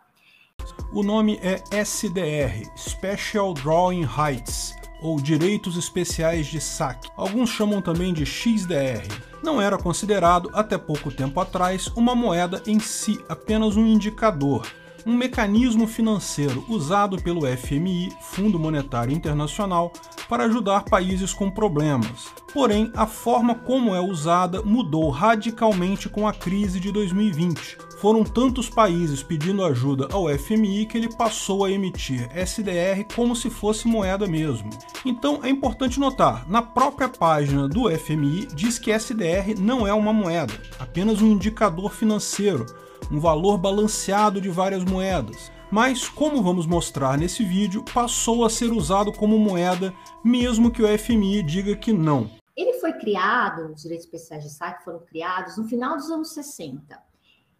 O 0.95 1.03
nome 1.03 1.39
é 1.43 1.63
SDR, 1.77 2.65
Special 2.77 3.53
Drawing 3.53 4.07
Rights, 4.07 4.75
ou 5.03 5.21
Direitos 5.21 5.77
Especiais 5.77 6.47
de 6.47 6.59
Saque. 6.59 7.11
Alguns 7.17 7.51
chamam 7.51 7.83
também 7.83 8.15
de 8.15 8.25
XDR. 8.25 9.07
Não 9.43 9.61
era 9.61 9.77
considerado, 9.77 10.51
até 10.55 10.79
pouco 10.79 11.11
tempo 11.11 11.39
atrás, 11.41 11.89
uma 11.89 12.15
moeda 12.15 12.63
em 12.67 12.79
si, 12.79 13.23
apenas 13.29 13.77
um 13.77 13.85
indicador 13.85 14.67
um 15.07 15.15
mecanismo 15.15 15.87
financeiro 15.87 16.65
usado 16.69 17.21
pelo 17.23 17.47
FMI, 17.47 18.13
Fundo 18.21 18.59
Monetário 18.59 19.13
Internacional, 19.13 19.93
para 20.29 20.45
ajudar 20.45 20.85
países 20.85 21.33
com 21.33 21.51
problemas. 21.51 22.33
Porém, 22.53 22.91
a 22.95 23.07
forma 23.07 23.55
como 23.55 23.95
é 23.95 24.01
usada 24.01 24.63
mudou 24.63 25.11
radicalmente 25.11 26.09
com 26.09 26.27
a 26.27 26.33
crise 26.33 26.81
de 26.81 26.91
2020. 26.91 27.79
Foram 27.99 28.23
tantos 28.23 28.69
países 28.69 29.23
pedindo 29.23 29.65
ajuda 29.65 30.09
ao 30.13 30.29
FMI 30.29 30.87
que 30.87 30.97
ele 30.99 31.15
passou 31.15 31.65
a 31.65 31.71
emitir 31.71 32.29
SDR 32.35 33.05
como 33.15 33.35
se 33.35 33.51
fosse 33.51 33.89
moeda 33.89 34.27
mesmo. 34.27 34.71
Então 35.05 35.41
é 35.43 35.49
importante 35.49 35.99
notar, 35.99 36.49
na 36.49 36.63
própria 36.63 37.09
página 37.09 37.69
do 37.69 37.91
FMI 37.91 38.49
diz 38.55 38.79
que 38.79 38.93
SDR 38.93 39.59
não 39.59 39.87
é 39.87 39.93
uma 39.93 40.13
moeda, 40.13 40.55
apenas 40.79 41.21
um 41.21 41.27
indicador 41.27 41.93
financeiro 41.93 42.67
um 43.11 43.19
valor 43.19 43.59
balanceado 43.59 44.41
de 44.41 44.49
várias 44.49 44.85
moedas. 44.85 45.51
Mas, 45.71 46.09
como 46.09 46.43
vamos 46.43 46.67
mostrar 46.67 47.19
nesse 47.19 47.45
vídeo, 47.45 47.85
passou 47.93 48.45
a 48.45 48.51
ser 48.51 48.71
usado 48.71 49.13
como 49.13 49.39
moeda, 49.39 49.93
mesmo 50.23 50.71
que 50.71 50.83
o 50.83 50.99
FMI 50.99 51.43
diga 51.43 51.75
que 51.75 51.93
não. 51.93 52.31
Ele 52.57 52.75
foi 52.75 52.93
criado, 52.93 53.73
os 53.73 53.83
direitos 53.83 54.07
especiais 54.07 54.45
de 54.45 54.51
saque 54.51 54.85
foram 54.85 55.01
criados 55.01 55.57
no 55.57 55.65
final 55.65 55.97
dos 55.97 56.11
anos 56.11 56.29
60. 56.29 56.97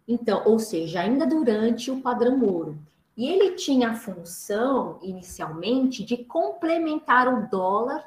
Então, 0.07 0.43
ou 0.45 0.59
seja, 0.59 1.01
ainda 1.01 1.25
durante 1.25 1.91
o 1.91 1.99
padrão 1.99 2.41
ouro. 2.41 2.77
E 3.17 3.27
ele 3.27 3.51
tinha 3.51 3.89
a 3.91 3.95
função, 3.95 4.99
inicialmente, 5.01 6.03
de 6.03 6.17
complementar 6.17 7.27
o 7.27 7.49
dólar 7.49 8.05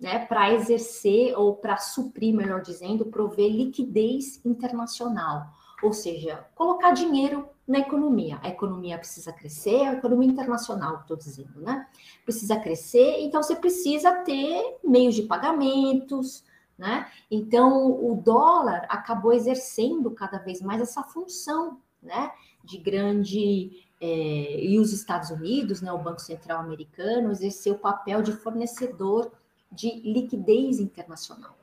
né, 0.00 0.26
para 0.26 0.52
exercer 0.52 1.36
ou 1.38 1.54
para 1.54 1.76
suprir, 1.76 2.34
melhor 2.34 2.60
dizendo, 2.60 3.06
prover 3.06 3.50
liquidez 3.50 4.40
internacional 4.44 5.46
ou 5.82 5.92
seja, 5.92 6.46
colocar 6.54 6.92
dinheiro 6.92 7.48
na 7.66 7.78
economia. 7.78 8.38
A 8.42 8.48
economia 8.48 8.98
precisa 8.98 9.32
crescer, 9.32 9.82
a 9.82 9.94
economia 9.94 10.28
internacional, 10.28 11.00
estou 11.00 11.16
dizendo, 11.16 11.60
né? 11.60 11.86
Precisa 12.24 12.58
crescer, 12.58 13.20
então 13.20 13.42
você 13.42 13.56
precisa 13.56 14.12
ter 14.22 14.78
meios 14.84 15.14
de 15.14 15.22
pagamentos, 15.22 16.44
né? 16.78 17.10
Então 17.30 17.90
o 17.90 18.14
dólar 18.14 18.86
acabou 18.88 19.32
exercendo 19.32 20.10
cada 20.10 20.38
vez 20.38 20.60
mais 20.60 20.80
essa 20.80 21.02
função, 21.02 21.78
né? 22.02 22.30
De 22.62 22.78
grande 22.78 23.84
é, 24.00 24.64
e 24.64 24.78
os 24.78 24.92
Estados 24.92 25.30
Unidos, 25.30 25.80
né? 25.80 25.92
O 25.92 25.98
Banco 25.98 26.20
Central 26.20 26.60
Americano 26.60 27.30
exerceu 27.30 27.74
o 27.74 27.78
papel 27.78 28.22
de 28.22 28.32
fornecedor 28.32 29.32
de 29.72 29.90
liquidez 30.00 30.78
internacional. 30.78 31.56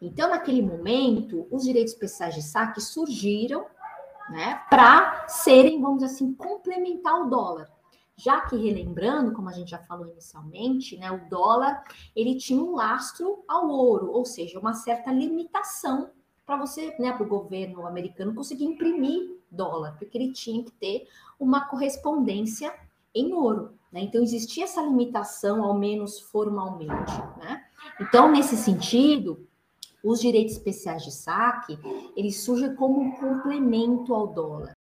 Então, 0.00 0.30
naquele 0.30 0.62
momento, 0.62 1.46
os 1.50 1.64
direitos 1.64 1.92
especiais 1.92 2.34
de 2.34 2.42
saque 2.42 2.80
surgiram 2.80 3.66
né, 4.30 4.62
para 4.70 5.26
serem, 5.28 5.80
vamos 5.80 6.02
dizer 6.02 6.14
assim, 6.14 6.32
complementar 6.32 7.20
o 7.20 7.28
dólar. 7.28 7.68
Já 8.16 8.40
que, 8.42 8.56
relembrando, 8.56 9.32
como 9.32 9.48
a 9.48 9.52
gente 9.52 9.70
já 9.70 9.78
falou 9.78 10.06
inicialmente, 10.06 10.96
né, 10.96 11.10
o 11.10 11.28
dólar 11.28 11.82
ele 12.14 12.36
tinha 12.36 12.62
um 12.62 12.74
lastro 12.74 13.42
ao 13.48 13.68
ouro, 13.68 14.10
ou 14.10 14.24
seja, 14.24 14.58
uma 14.58 14.74
certa 14.74 15.10
limitação 15.10 16.10
para 16.46 16.56
você, 16.56 16.94
né, 16.98 17.12
para 17.12 17.24
o 17.24 17.28
governo 17.28 17.86
americano 17.86 18.34
conseguir 18.34 18.64
imprimir 18.64 19.38
dólar, 19.50 19.96
porque 19.98 20.16
ele 20.16 20.32
tinha 20.32 20.62
que 20.62 20.70
ter 20.72 21.08
uma 21.38 21.66
correspondência 21.66 22.72
em 23.14 23.32
ouro. 23.32 23.74
Né? 23.92 24.00
Então, 24.02 24.22
existia 24.22 24.64
essa 24.64 24.82
limitação, 24.82 25.64
ao 25.64 25.74
menos 25.74 26.20
formalmente. 26.20 27.12
Né? 27.38 27.64
Então, 28.00 28.30
nesse 28.30 28.56
sentido, 28.56 29.46
os 30.02 30.20
direitos 30.20 30.54
especiais 30.54 31.02
de 31.02 31.12
saque, 31.12 31.78
eles 32.16 32.40
surgem 32.42 32.74
como 32.74 33.00
um 33.00 33.12
complemento 33.12 34.14
ao 34.14 34.26
dólar. 34.26 34.76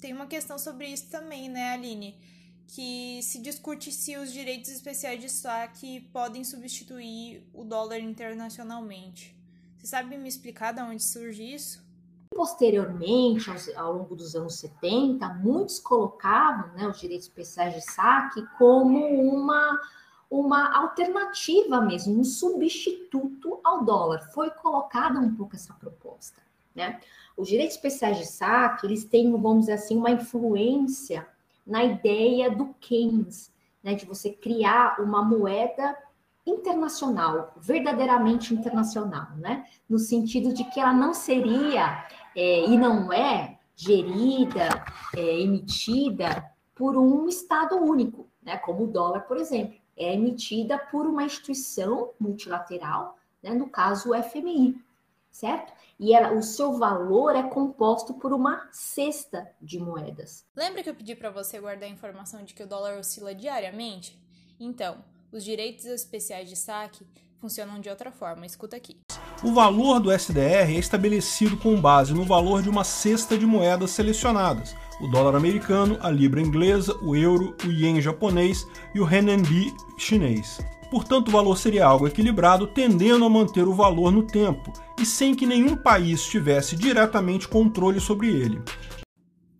Tem 0.00 0.12
uma 0.12 0.26
questão 0.26 0.58
sobre 0.58 0.86
isso 0.86 1.10
também, 1.10 1.48
né, 1.48 1.72
Aline? 1.72 2.16
Que 2.66 3.20
se 3.22 3.40
discute 3.40 3.90
se 3.90 4.16
os 4.16 4.32
direitos 4.32 4.70
especiais 4.70 5.20
de 5.20 5.28
saque 5.28 6.00
podem 6.12 6.44
substituir 6.44 7.48
o 7.52 7.64
dólar 7.64 7.98
internacionalmente. 7.98 9.36
Você 9.76 9.86
sabe 9.86 10.16
me 10.16 10.28
explicar 10.28 10.72
de 10.72 10.82
onde 10.82 11.02
surge 11.02 11.42
isso? 11.42 11.86
Posteriormente, 12.34 13.50
ao 13.74 13.94
longo 13.94 14.14
dos 14.14 14.34
anos 14.34 14.56
70, 14.56 15.28
muitos 15.34 15.78
colocavam 15.78 16.72
né, 16.74 16.86
os 16.86 17.00
direitos 17.00 17.26
especiais 17.26 17.74
de 17.74 17.80
saque 17.80 18.46
como 18.58 19.04
uma 19.06 19.80
uma 20.30 20.76
alternativa 20.76 21.80
mesmo, 21.80 22.20
um 22.20 22.24
substituto 22.24 23.60
ao 23.64 23.84
dólar. 23.84 24.30
Foi 24.32 24.50
colocada 24.50 25.18
um 25.18 25.34
pouco 25.34 25.56
essa 25.56 25.72
proposta, 25.74 26.40
né? 26.74 27.00
Os 27.36 27.48
direitos 27.48 27.76
especiais 27.76 28.18
de 28.18 28.26
saque, 28.26 28.86
eles 28.86 29.04
têm, 29.04 29.30
vamos 29.30 29.60
dizer 29.60 29.74
assim, 29.74 29.96
uma 29.96 30.10
influência 30.10 31.26
na 31.66 31.84
ideia 31.84 32.50
do 32.50 32.74
Keynes, 32.80 33.52
né, 33.82 33.94
de 33.94 34.04
você 34.04 34.30
criar 34.30 35.00
uma 35.00 35.22
moeda 35.22 35.96
internacional, 36.44 37.54
verdadeiramente 37.58 38.54
internacional, 38.54 39.28
né? 39.36 39.66
No 39.88 39.98
sentido 39.98 40.52
de 40.52 40.64
que 40.64 40.80
ela 40.80 40.92
não 40.92 41.14
seria 41.14 42.06
é, 42.34 42.64
e 42.64 42.76
não 42.76 43.12
é 43.12 43.58
gerida, 43.76 44.84
é, 45.14 45.40
emitida 45.40 46.50
por 46.74 46.96
um 46.96 47.28
Estado 47.28 47.76
único, 47.76 48.26
né? 48.42 48.56
Como 48.56 48.84
o 48.84 48.86
dólar, 48.88 49.20
por 49.20 49.36
exemplo 49.36 49.77
é 49.98 50.14
emitida 50.14 50.78
por 50.78 51.06
uma 51.06 51.24
instituição 51.24 52.12
multilateral, 52.18 53.18
né, 53.42 53.50
no 53.50 53.68
caso 53.68 54.10
o 54.10 54.22
FMI, 54.22 54.80
certo? 55.30 55.72
E 55.98 56.14
ela, 56.14 56.32
o 56.32 56.42
seu 56.42 56.72
valor 56.74 57.34
é 57.34 57.42
composto 57.42 58.14
por 58.14 58.32
uma 58.32 58.68
cesta 58.72 59.50
de 59.60 59.80
moedas. 59.80 60.46
Lembra 60.54 60.82
que 60.82 60.90
eu 60.90 60.94
pedi 60.94 61.14
para 61.14 61.30
você 61.30 61.60
guardar 61.60 61.88
a 61.88 61.92
informação 61.92 62.44
de 62.44 62.54
que 62.54 62.62
o 62.62 62.66
dólar 62.66 62.98
oscila 62.98 63.34
diariamente? 63.34 64.16
Então, 64.60 65.04
os 65.32 65.44
direitos 65.44 65.84
especiais 65.86 66.48
de 66.48 66.56
saque 66.56 67.06
funcionam 67.40 67.80
de 67.80 67.88
outra 67.88 68.10
forma. 68.10 68.44
Escuta 68.44 68.76
aqui. 68.76 68.96
O 69.42 69.52
valor 69.52 70.00
do 70.00 70.12
SDR 70.12 70.70
é 70.70 70.78
estabelecido 70.78 71.56
com 71.56 71.80
base 71.80 72.12
no 72.12 72.24
valor 72.24 72.62
de 72.62 72.68
uma 72.68 72.84
cesta 72.84 73.38
de 73.38 73.46
moedas 73.46 73.90
selecionadas 73.92 74.74
o 75.00 75.06
dólar 75.06 75.36
americano, 75.36 75.96
a 76.00 76.10
libra 76.10 76.40
inglesa, 76.40 76.96
o 77.02 77.14
euro, 77.14 77.56
o 77.64 77.70
ien 77.70 78.00
japonês 78.00 78.66
e 78.94 79.00
o 79.00 79.04
renminbi 79.04 79.72
chinês. 79.96 80.58
Portanto, 80.90 81.28
o 81.28 81.30
valor 81.30 81.56
seria 81.56 81.84
algo 81.84 82.08
equilibrado, 82.08 82.66
tendendo 82.66 83.24
a 83.24 83.28
manter 83.28 83.68
o 83.68 83.74
valor 83.74 84.10
no 84.10 84.22
tempo 84.22 84.72
e 84.98 85.04
sem 85.04 85.34
que 85.34 85.46
nenhum 85.46 85.76
país 85.76 86.24
tivesse 86.26 86.74
diretamente 86.74 87.46
controle 87.46 88.00
sobre 88.00 88.28
ele. 88.28 88.62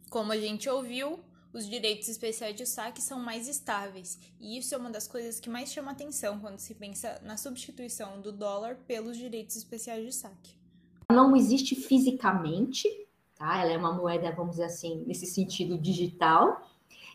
Como 0.09 0.33
a 0.33 0.37
gente 0.39 0.69
ouviu, 0.69 1.21
os 1.53 1.69
direitos 1.69 2.09
especiais 2.09 2.55
de 2.55 2.67
saque 2.67 3.01
são 3.01 3.19
mais 3.19 3.49
estáveis, 3.49 4.19
e 4.41 4.59
isso 4.59 4.75
é 4.75 4.79
uma 4.79 4.91
das 4.91 5.09
coisas 5.09 5.41
que 5.41 5.51
mais 5.51 5.73
chama 5.73 5.93
atenção 5.93 6.39
quando 6.39 6.59
se 6.59 6.75
pensa 6.75 7.21
na 7.25 7.37
substituição 7.37 8.21
do 8.21 8.33
dólar 8.33 8.77
pelos 8.87 9.17
direitos 9.17 9.57
especiais 9.57 10.05
de 10.05 10.13
saque. 10.13 10.57
Não 11.11 11.35
existe 11.35 11.75
fisicamente 11.75 12.89
tá? 13.39 13.63
Ela 13.63 13.73
é 13.73 13.79
uma 13.79 13.93
moeda, 13.93 14.33
vamos 14.33 14.53
dizer 14.53 14.65
assim, 14.65 15.05
nesse 15.07 15.27
sentido 15.27 15.79
digital. 15.79 16.67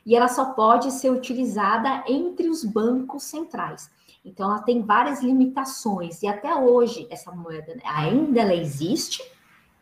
e 0.06 0.18
ela 0.18 0.28
só 0.28 0.52
pode 0.52 0.92
ser 0.92 1.10
utilizada 1.12 2.04
entre 2.06 2.50
os 2.50 2.66
bancos 2.66 3.24
centrais. 3.24 3.90
Então, 4.26 4.52
ela 4.52 4.62
tem 4.62 4.82
várias 4.82 5.22
limitações, 5.22 6.22
e 6.22 6.28
até 6.28 6.54
hoje 6.54 7.08
essa 7.10 7.32
moeda 7.32 7.78
ainda 7.86 8.42
ela 8.42 8.54
existe, 8.54 9.24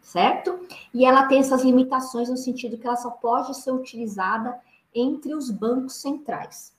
certo? 0.02 0.60
E 0.94 1.06
ela 1.06 1.24
tem 1.28 1.40
essas 1.40 1.64
limitações 1.64 2.30
no 2.30 2.38
sentido 2.38 2.78
que 2.78 2.88
ela 2.88 2.98
só 2.98 3.12
pode 3.12 3.56
ser 3.58 3.72
utilizada 3.72 4.60
entre 4.94 5.34
os 5.34 5.50
bancos 5.50 5.96
centrais. 5.96 6.74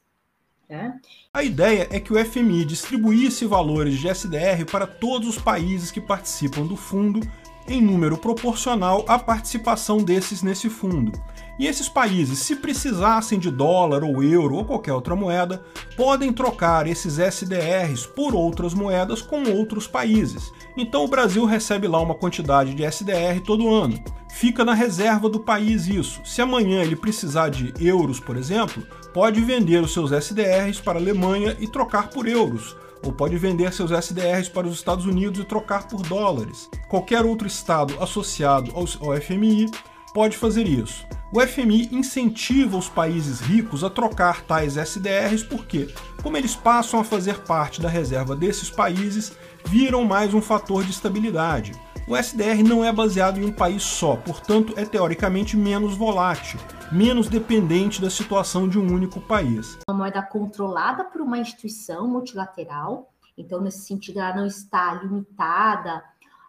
Né? 0.68 1.00
A 1.32 1.42
ideia 1.42 1.88
é 1.90 2.00
que 2.00 2.12
o 2.12 2.24
FMI 2.24 2.64
distribuísse 2.64 3.44
valores 3.46 3.98
de 3.98 4.08
SDR 4.08 4.64
para 4.70 4.86
todos 4.86 5.28
os 5.28 5.38
países 5.38 5.90
que 5.90 6.00
participam 6.00 6.66
do 6.66 6.76
fundo 6.76 7.20
em 7.68 7.80
número 7.80 8.18
proporcional 8.18 9.04
à 9.06 9.18
participação 9.18 9.98
desses 9.98 10.42
nesse 10.42 10.68
fundo. 10.68 11.12
E 11.58 11.66
esses 11.66 11.88
países, 11.88 12.38
se 12.38 12.56
precisassem 12.56 13.38
de 13.38 13.50
dólar 13.50 14.02
ou 14.02 14.22
euro 14.22 14.56
ou 14.56 14.64
qualquer 14.64 14.92
outra 14.92 15.14
moeda, 15.14 15.62
podem 15.96 16.32
trocar 16.32 16.86
esses 16.86 17.18
SDRs 17.18 18.06
por 18.06 18.34
outras 18.34 18.74
moedas 18.74 19.20
com 19.20 19.42
outros 19.50 19.86
países. 19.86 20.50
Então 20.76 21.04
o 21.04 21.08
Brasil 21.08 21.44
recebe 21.44 21.86
lá 21.86 22.00
uma 22.00 22.14
quantidade 22.14 22.74
de 22.74 22.84
SDR 22.84 23.40
todo 23.44 23.72
ano. 23.72 24.02
Fica 24.30 24.64
na 24.64 24.72
reserva 24.72 25.28
do 25.28 25.38
país 25.38 25.86
isso. 25.86 26.22
Se 26.24 26.40
amanhã 26.40 26.82
ele 26.82 26.96
precisar 26.96 27.50
de 27.50 27.74
euros, 27.78 28.18
por 28.18 28.36
exemplo, 28.36 28.82
pode 29.12 29.40
vender 29.42 29.82
os 29.82 29.92
seus 29.92 30.10
SDRs 30.10 30.80
para 30.80 30.98
a 30.98 31.02
Alemanha 31.02 31.56
e 31.60 31.68
trocar 31.68 32.08
por 32.08 32.26
euros 32.26 32.74
ou 33.04 33.12
pode 33.12 33.36
vender 33.36 33.72
seus 33.72 33.90
SDRs 33.90 34.48
para 34.48 34.66
os 34.66 34.74
Estados 34.74 35.06
Unidos 35.06 35.40
e 35.40 35.44
trocar 35.44 35.88
por 35.88 36.02
dólares. 36.02 36.70
Qualquer 36.88 37.24
outro 37.24 37.46
estado 37.46 38.00
associado 38.00 38.72
ao 38.74 38.86
FMI 39.20 39.70
pode 40.12 40.36
fazer 40.36 40.66
isso. 40.66 41.06
O 41.34 41.40
FMI 41.40 41.88
incentiva 41.90 42.76
os 42.76 42.88
países 42.88 43.40
ricos 43.40 43.82
a 43.82 43.88
trocar 43.88 44.42
tais 44.42 44.76
SDRs 44.76 45.42
porque, 45.42 45.88
como 46.22 46.36
eles 46.36 46.54
passam 46.54 47.00
a 47.00 47.04
fazer 47.04 47.40
parte 47.40 47.80
da 47.80 47.88
reserva 47.88 48.36
desses 48.36 48.68
países, 48.68 49.36
viram 49.64 50.04
mais 50.04 50.34
um 50.34 50.42
fator 50.42 50.84
de 50.84 50.90
estabilidade. 50.90 51.72
O 52.06 52.16
SDR 52.16 52.62
não 52.62 52.84
é 52.84 52.92
baseado 52.92 53.38
em 53.38 53.46
um 53.46 53.52
país 53.52 53.82
só, 53.82 54.16
portanto 54.16 54.74
é 54.76 54.84
teoricamente 54.84 55.56
menos 55.56 55.96
volátil, 55.96 56.60
menos 56.90 57.28
dependente 57.28 58.02
da 58.02 58.10
situação 58.10 58.68
de 58.68 58.78
um 58.78 58.92
único 58.92 59.20
país. 59.20 59.78
Uma 59.88 59.96
moeda 59.96 60.20
controlada 60.20 61.04
por 61.04 61.22
uma 61.22 61.38
instituição 61.38 62.06
multilateral, 62.08 63.10
então 63.38 63.60
nesse 63.60 63.86
sentido 63.86 64.18
ela 64.18 64.36
não 64.36 64.46
está 64.46 64.92
limitada 64.94 66.04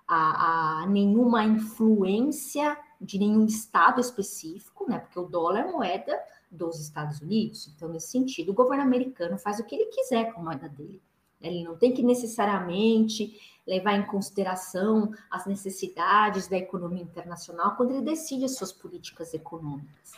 a, 0.07 0.81
a 0.81 0.87
nenhuma 0.87 1.45
influência 1.45 2.75
de 3.03 3.19
nenhum 3.19 3.45
estado 3.45 3.99
específico, 3.99 4.89
né? 4.89 4.97
Porque 4.97 5.19
o 5.19 5.27
dólar 5.27 5.67
é 5.67 5.71
moeda 5.71 6.17
dos 6.49 6.79
Estados 6.79 7.19
Unidos. 7.19 7.67
Então, 7.75 7.89
nesse 7.89 8.07
sentido, 8.07 8.51
o 8.51 8.55
governo 8.55 8.83
americano 8.83 9.37
faz 9.37 9.59
o 9.59 9.63
que 9.63 9.75
ele 9.75 9.85
quiser 9.87 10.31
com 10.31 10.41
a 10.41 10.43
moeda 10.43 10.69
dele. 10.69 11.01
Ele 11.41 11.63
não 11.63 11.75
tem 11.75 11.93
que 11.93 12.01
necessariamente 12.01 13.37
levar 13.67 13.93
em 13.93 14.05
consideração 14.05 15.11
as 15.29 15.45
necessidades 15.45 16.47
da 16.47 16.57
economia 16.57 17.03
internacional 17.03 17.75
quando 17.75 17.91
ele 17.91 18.01
decide 18.01 18.45
as 18.45 18.55
suas 18.55 18.71
políticas 18.71 19.33
econômicas. 19.33 20.13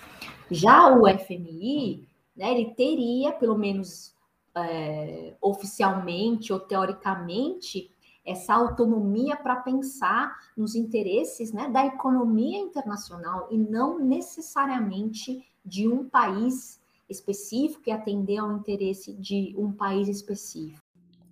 Já 0.51 0.96
o 0.96 1.08
FMI, 1.08 2.08
né, 2.36 2.51
ele 2.51 2.74
teria, 2.75 3.32
pelo 3.32 3.58
menos 3.58 4.13
é, 4.56 5.34
oficialmente 5.42 6.54
ou 6.54 6.60
teoricamente, 6.60 7.92
essa 8.25 8.53
autonomia 8.53 9.36
para 9.38 9.58
pensar 9.58 10.36
nos 10.58 10.75
interesses 10.75 11.51
né, 11.53 11.70
da 11.70 11.86
economia 11.86 12.58
internacional 12.58 13.48
e 13.51 13.58
não 13.58 14.00
necessariamente 14.00 15.46
de 15.63 15.88
um 15.88 16.10
país 16.10 16.82
específico 17.08 17.84
e 17.88 17.91
atender 17.91 18.38
ao 18.38 18.51
interesse 18.51 19.13
de 19.13 19.53
um 19.58 19.72
país 19.72 20.08
específico. 20.08 20.84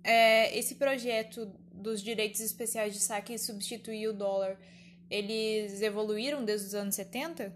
É, 0.04 0.56
esse 0.56 0.76
projeto 0.76 1.50
dos 1.72 2.00
direitos 2.00 2.40
especiais 2.40 2.94
de 2.94 3.00
saque 3.00 3.36
substituir 3.38 4.08
o 4.08 4.12
dólar, 4.12 4.56
eles 5.10 5.82
evoluíram 5.82 6.44
desde 6.44 6.68
os 6.68 6.74
anos 6.74 6.94
70? 6.94 7.52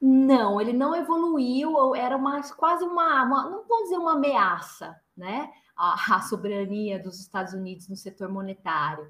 Não, 0.00 0.60
ele 0.60 0.72
não 0.72 0.94
evoluiu, 0.94 1.94
era 1.94 2.16
uma, 2.16 2.42
quase 2.54 2.84
uma, 2.84 3.24
uma, 3.24 3.50
não 3.50 3.66
vou 3.66 3.82
dizer 3.82 3.96
uma 3.96 4.12
ameaça, 4.12 5.00
né? 5.16 5.50
a, 6.16 6.20
soberania 6.22 6.98
dos 6.98 7.20
Estados 7.20 7.52
Unidos 7.52 7.88
no 7.88 7.96
setor 7.96 8.28
monetário. 8.28 9.06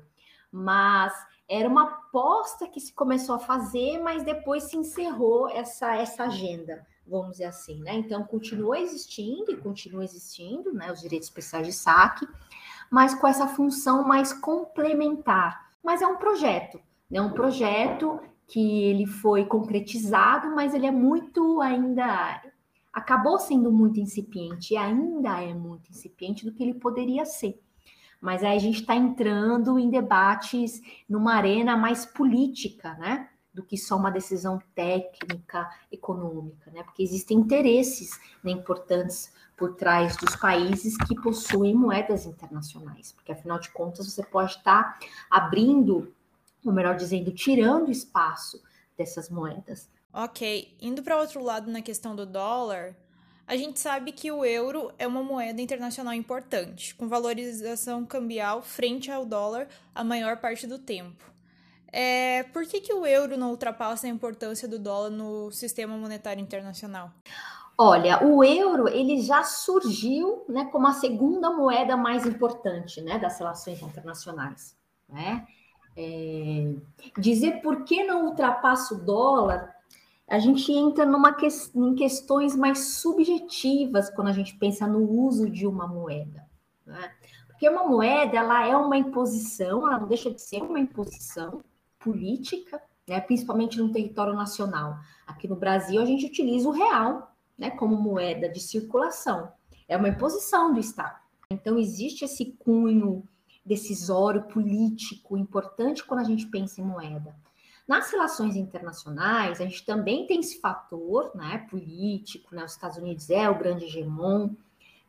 Mas 0.50 1.12
era 1.48 1.68
uma 1.68 1.84
aposta 1.84 2.66
que 2.68 2.80
se 2.80 2.92
começou 2.92 3.36
a 3.36 3.40
fazer, 3.40 3.98
mas 3.98 4.24
depois 4.24 4.64
se 4.64 4.76
encerrou 4.76 5.48
essa, 5.48 5.94
essa 5.94 6.24
agenda, 6.24 6.84
vamos 7.06 7.32
dizer 7.32 7.44
assim, 7.44 7.80
né? 7.82 7.94
Então 7.94 8.24
continua 8.24 8.78
existindo 8.78 9.52
e 9.52 9.56
continua 9.56 10.04
existindo, 10.04 10.72
né? 10.72 10.90
Os 10.90 11.00
direitos 11.00 11.28
especiais 11.28 11.66
de 11.66 11.72
saque, 11.72 12.26
mas 12.90 13.14
com 13.14 13.26
essa 13.26 13.46
função 13.46 14.02
mais 14.02 14.32
complementar. 14.32 15.70
Mas 15.84 16.02
é 16.02 16.06
um 16.06 16.16
projeto, 16.16 16.80
né? 17.08 17.20
Um 17.20 17.32
projeto 17.32 18.20
que 18.46 18.84
ele 18.84 19.06
foi 19.06 19.44
concretizado, 19.44 20.54
mas 20.54 20.74
ele 20.74 20.86
é 20.86 20.90
muito 20.90 21.60
ainda 21.60 22.42
acabou 22.96 23.38
sendo 23.38 23.70
muito 23.70 24.00
incipiente 24.00 24.72
e 24.72 24.76
ainda 24.78 25.38
é 25.42 25.52
muito 25.52 25.90
incipiente 25.90 26.46
do 26.46 26.52
que 26.52 26.62
ele 26.62 26.72
poderia 26.72 27.26
ser. 27.26 27.62
Mas 28.18 28.42
aí 28.42 28.56
a 28.56 28.58
gente 28.58 28.80
está 28.80 28.96
entrando 28.96 29.78
em 29.78 29.90
debates 29.90 30.80
numa 31.06 31.34
arena 31.34 31.76
mais 31.76 32.06
política, 32.06 32.94
né? 32.94 33.28
Do 33.52 33.62
que 33.62 33.76
só 33.76 33.96
uma 33.96 34.10
decisão 34.10 34.58
técnica, 34.74 35.68
econômica, 35.92 36.70
né? 36.70 36.82
Porque 36.84 37.02
existem 37.02 37.36
interesses 37.36 38.18
né, 38.42 38.50
importantes 38.50 39.30
por 39.58 39.74
trás 39.74 40.16
dos 40.16 40.34
países 40.34 40.96
que 40.96 41.14
possuem 41.20 41.74
moedas 41.74 42.24
internacionais. 42.24 43.12
Porque, 43.12 43.30
afinal 43.30 43.58
de 43.58 43.70
contas, 43.72 44.10
você 44.10 44.22
pode 44.22 44.52
estar 44.52 44.98
abrindo, 45.30 46.14
ou 46.64 46.72
melhor 46.72 46.96
dizendo, 46.96 47.30
tirando 47.30 47.90
espaço 47.90 48.62
dessas 48.96 49.28
moedas. 49.28 49.86
Ok, 50.18 50.74
indo 50.80 51.02
para 51.02 51.18
outro 51.18 51.44
lado 51.44 51.70
na 51.70 51.82
questão 51.82 52.16
do 52.16 52.24
dólar, 52.24 52.96
a 53.46 53.54
gente 53.54 53.78
sabe 53.78 54.12
que 54.12 54.32
o 54.32 54.46
euro 54.46 54.90
é 54.98 55.06
uma 55.06 55.22
moeda 55.22 55.60
internacional 55.60 56.14
importante, 56.14 56.94
com 56.94 57.06
valorização 57.06 58.02
cambial 58.06 58.62
frente 58.62 59.10
ao 59.10 59.26
dólar 59.26 59.68
a 59.94 60.02
maior 60.02 60.38
parte 60.38 60.66
do 60.66 60.78
tempo. 60.78 61.22
É, 61.92 62.44
por 62.44 62.64
que, 62.64 62.80
que 62.80 62.94
o 62.94 63.04
euro 63.04 63.36
não 63.36 63.50
ultrapassa 63.50 64.06
a 64.06 64.10
importância 64.10 64.66
do 64.66 64.78
dólar 64.78 65.10
no 65.10 65.52
sistema 65.52 65.94
monetário 65.98 66.40
internacional? 66.40 67.10
Olha, 67.76 68.24
o 68.24 68.42
euro 68.42 68.88
ele 68.88 69.20
já 69.20 69.44
surgiu 69.44 70.46
né, 70.48 70.64
como 70.72 70.86
a 70.86 70.94
segunda 70.94 71.50
moeda 71.50 71.94
mais 71.94 72.24
importante 72.24 73.02
né, 73.02 73.18
das 73.18 73.38
relações 73.38 73.82
internacionais. 73.82 74.74
Né? 75.06 75.46
É, 75.94 76.72
dizer 77.18 77.60
por 77.60 77.84
que 77.84 78.02
não 78.02 78.24
ultrapassa 78.24 78.94
o 78.94 78.98
dólar 78.98 79.75
a 80.28 80.38
gente 80.38 80.72
entra 80.72 81.06
numa 81.06 81.32
que, 81.32 81.46
em 81.74 81.94
questões 81.94 82.56
mais 82.56 82.94
subjetivas 82.94 84.10
quando 84.10 84.28
a 84.28 84.32
gente 84.32 84.56
pensa 84.56 84.86
no 84.86 85.08
uso 85.08 85.48
de 85.48 85.66
uma 85.66 85.86
moeda. 85.86 86.44
Né? 86.84 87.12
Porque 87.46 87.68
uma 87.68 87.84
moeda 87.84 88.36
ela 88.36 88.66
é 88.66 88.76
uma 88.76 88.96
imposição, 88.96 89.86
ela 89.86 90.00
não 90.00 90.08
deixa 90.08 90.30
de 90.30 90.42
ser 90.42 90.62
uma 90.62 90.80
imposição 90.80 91.62
política, 91.98 92.82
né? 93.08 93.20
principalmente 93.20 93.78
no 93.78 93.92
território 93.92 94.34
nacional. 94.34 94.98
Aqui 95.26 95.46
no 95.46 95.56
Brasil, 95.56 96.02
a 96.02 96.04
gente 96.04 96.26
utiliza 96.26 96.68
o 96.68 96.72
real 96.72 97.32
né? 97.56 97.70
como 97.70 97.96
moeda 97.96 98.48
de 98.48 98.60
circulação. 98.60 99.52
É 99.88 99.96
uma 99.96 100.08
imposição 100.08 100.74
do 100.74 100.80
Estado. 100.80 101.20
Então, 101.48 101.78
existe 101.78 102.24
esse 102.24 102.46
cunho 102.58 103.22
decisório 103.64 104.42
político 104.42 105.36
importante 105.36 106.04
quando 106.04 106.20
a 106.20 106.24
gente 106.24 106.46
pensa 106.46 106.80
em 106.80 106.84
moeda. 106.84 107.34
Nas 107.86 108.10
relações 108.10 108.56
internacionais, 108.56 109.60
a 109.60 109.64
gente 109.64 109.84
também 109.84 110.26
tem 110.26 110.40
esse 110.40 110.60
fator 110.60 111.30
né, 111.34 111.66
político, 111.70 112.54
né? 112.54 112.64
os 112.64 112.72
Estados 112.72 112.96
Unidos 112.96 113.30
é 113.30 113.48
o 113.48 113.58
grande 113.58 113.84
hegemon, 113.84 114.50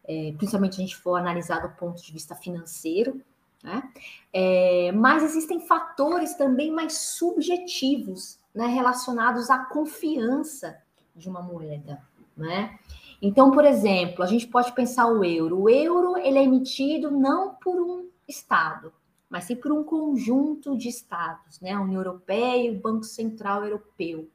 é, 0.08 0.34
principalmente 0.38 0.76
a 0.76 0.82
gente 0.82 0.96
for 0.96 1.16
analisar 1.16 1.60
do 1.60 1.76
ponto 1.76 2.02
de 2.02 2.14
vista 2.14 2.36
financeiro, 2.36 3.22
né? 3.64 3.84
É, 4.32 4.92
mas 4.92 5.24
existem 5.24 5.60
fatores 5.60 6.36
também 6.36 6.72
mais 6.72 6.94
subjetivos 6.94 8.40
né, 8.54 8.68
relacionados 8.68 9.50
à 9.50 9.58
confiança 9.58 10.78
de 11.16 11.28
uma 11.28 11.42
moeda. 11.42 12.02
Né? 12.36 12.78
Então, 13.22 13.52
por 13.52 13.66
exemplo, 13.66 14.24
a 14.24 14.28
gente 14.28 14.48
pode 14.48 14.72
pensar 14.74 15.08
o 15.08 15.24
euro. 15.24 15.62
O 15.64 15.70
euro 15.70 16.18
ele 16.18 16.38
é 16.38 16.44
emitido 16.44 17.10
não 17.10 17.56
por 17.56 17.82
um 17.82 18.08
Estado, 18.28 18.94
mas 19.30 19.46
sim 19.46 19.56
por 19.56 19.72
um 19.72 19.84
conjunto 19.84 20.78
de 20.78 20.90
estados, 20.90 21.60
né? 21.60 21.72
A 21.72 21.82
União 21.82 22.02
Europeia 22.02 22.68
e 22.68 22.76
o 22.76 22.80
Banco 22.80 23.04
Central 23.04 23.64
Europeu. 23.64 24.30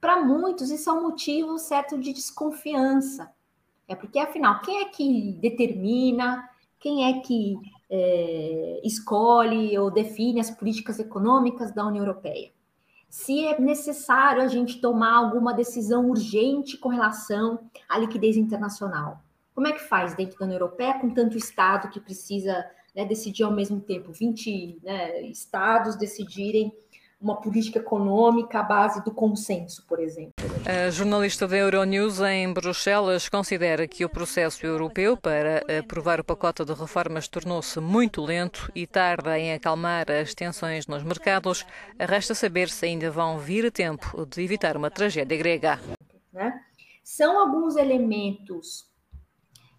Para 0.00 0.24
muitos, 0.24 0.70
isso 0.70 0.90
é 0.90 0.92
um 0.92 1.02
motivo 1.02 1.58
certo 1.58 1.98
de 1.98 2.12
desconfiança. 2.12 3.32
É 3.88 3.94
porque, 3.94 4.18
afinal, 4.18 4.60
quem 4.60 4.80
é 4.80 4.84
que 4.86 5.32
determina, 5.40 6.48
quem 6.78 7.04
é 7.04 7.20
que 7.20 7.56
é, 7.88 8.80
escolhe 8.84 9.78
ou 9.78 9.90
define 9.90 10.40
as 10.40 10.50
políticas 10.50 10.98
econômicas 10.98 11.72
da 11.72 11.86
União 11.86 12.04
Europeia? 12.04 12.50
se 13.08 13.46
é 13.46 13.58
necessário 13.58 14.42
a 14.42 14.46
gente 14.46 14.80
tomar 14.80 15.16
alguma 15.16 15.54
decisão 15.54 16.10
urgente 16.10 16.76
com 16.76 16.90
relação 16.90 17.70
à 17.88 17.98
liquidez 17.98 18.36
internacional. 18.36 19.22
Como 19.54 19.66
é 19.66 19.72
que 19.72 19.82
faz 19.82 20.14
dentro 20.14 20.38
da 20.38 20.44
União 20.44 20.60
Europeia 20.60 20.98
com 20.98 21.08
tanto 21.08 21.36
Estado 21.36 21.88
que 21.88 21.98
precisa 21.98 22.64
né, 22.96 23.04
decidir 23.04 23.44
ao 23.44 23.52
mesmo 23.52 23.78
tempo, 23.78 24.10
20 24.10 24.80
né, 24.82 25.20
Estados 25.22 25.96
decidirem 25.96 26.72
uma 27.20 27.40
política 27.40 27.78
econômica 27.78 28.60
à 28.60 28.62
base 28.62 29.02
do 29.02 29.10
consenso, 29.10 29.84
por 29.86 29.98
exemplo. 29.98 30.32
A 30.66 30.90
jornalista 30.90 31.48
da 31.48 31.56
Euronews 31.56 32.20
em 32.20 32.52
Bruxelas 32.52 33.28
considera 33.28 33.88
que 33.88 34.04
o 34.04 34.08
processo 34.08 34.66
europeu 34.66 35.16
para 35.16 35.62
aprovar 35.78 36.20
o 36.20 36.24
pacote 36.24 36.64
de 36.64 36.74
reformas 36.74 37.26
tornou-se 37.26 37.80
muito 37.80 38.22
lento 38.22 38.70
e 38.74 38.86
tarda 38.86 39.38
em 39.38 39.52
acalmar 39.52 40.10
as 40.10 40.34
tensões 40.34 40.86
nos 40.86 41.02
mercados. 41.02 41.64
Resta 41.98 42.34
saber 42.34 42.68
se 42.68 42.84
ainda 42.86 43.10
vão 43.10 43.38
vir 43.38 43.66
a 43.66 43.70
tempo 43.70 44.26
de 44.26 44.42
evitar 44.42 44.76
uma 44.76 44.90
tragédia 44.90 45.38
grega. 45.38 45.80
Né? 46.32 46.52
São 47.02 47.40
alguns 47.40 47.76
elementos 47.76 48.85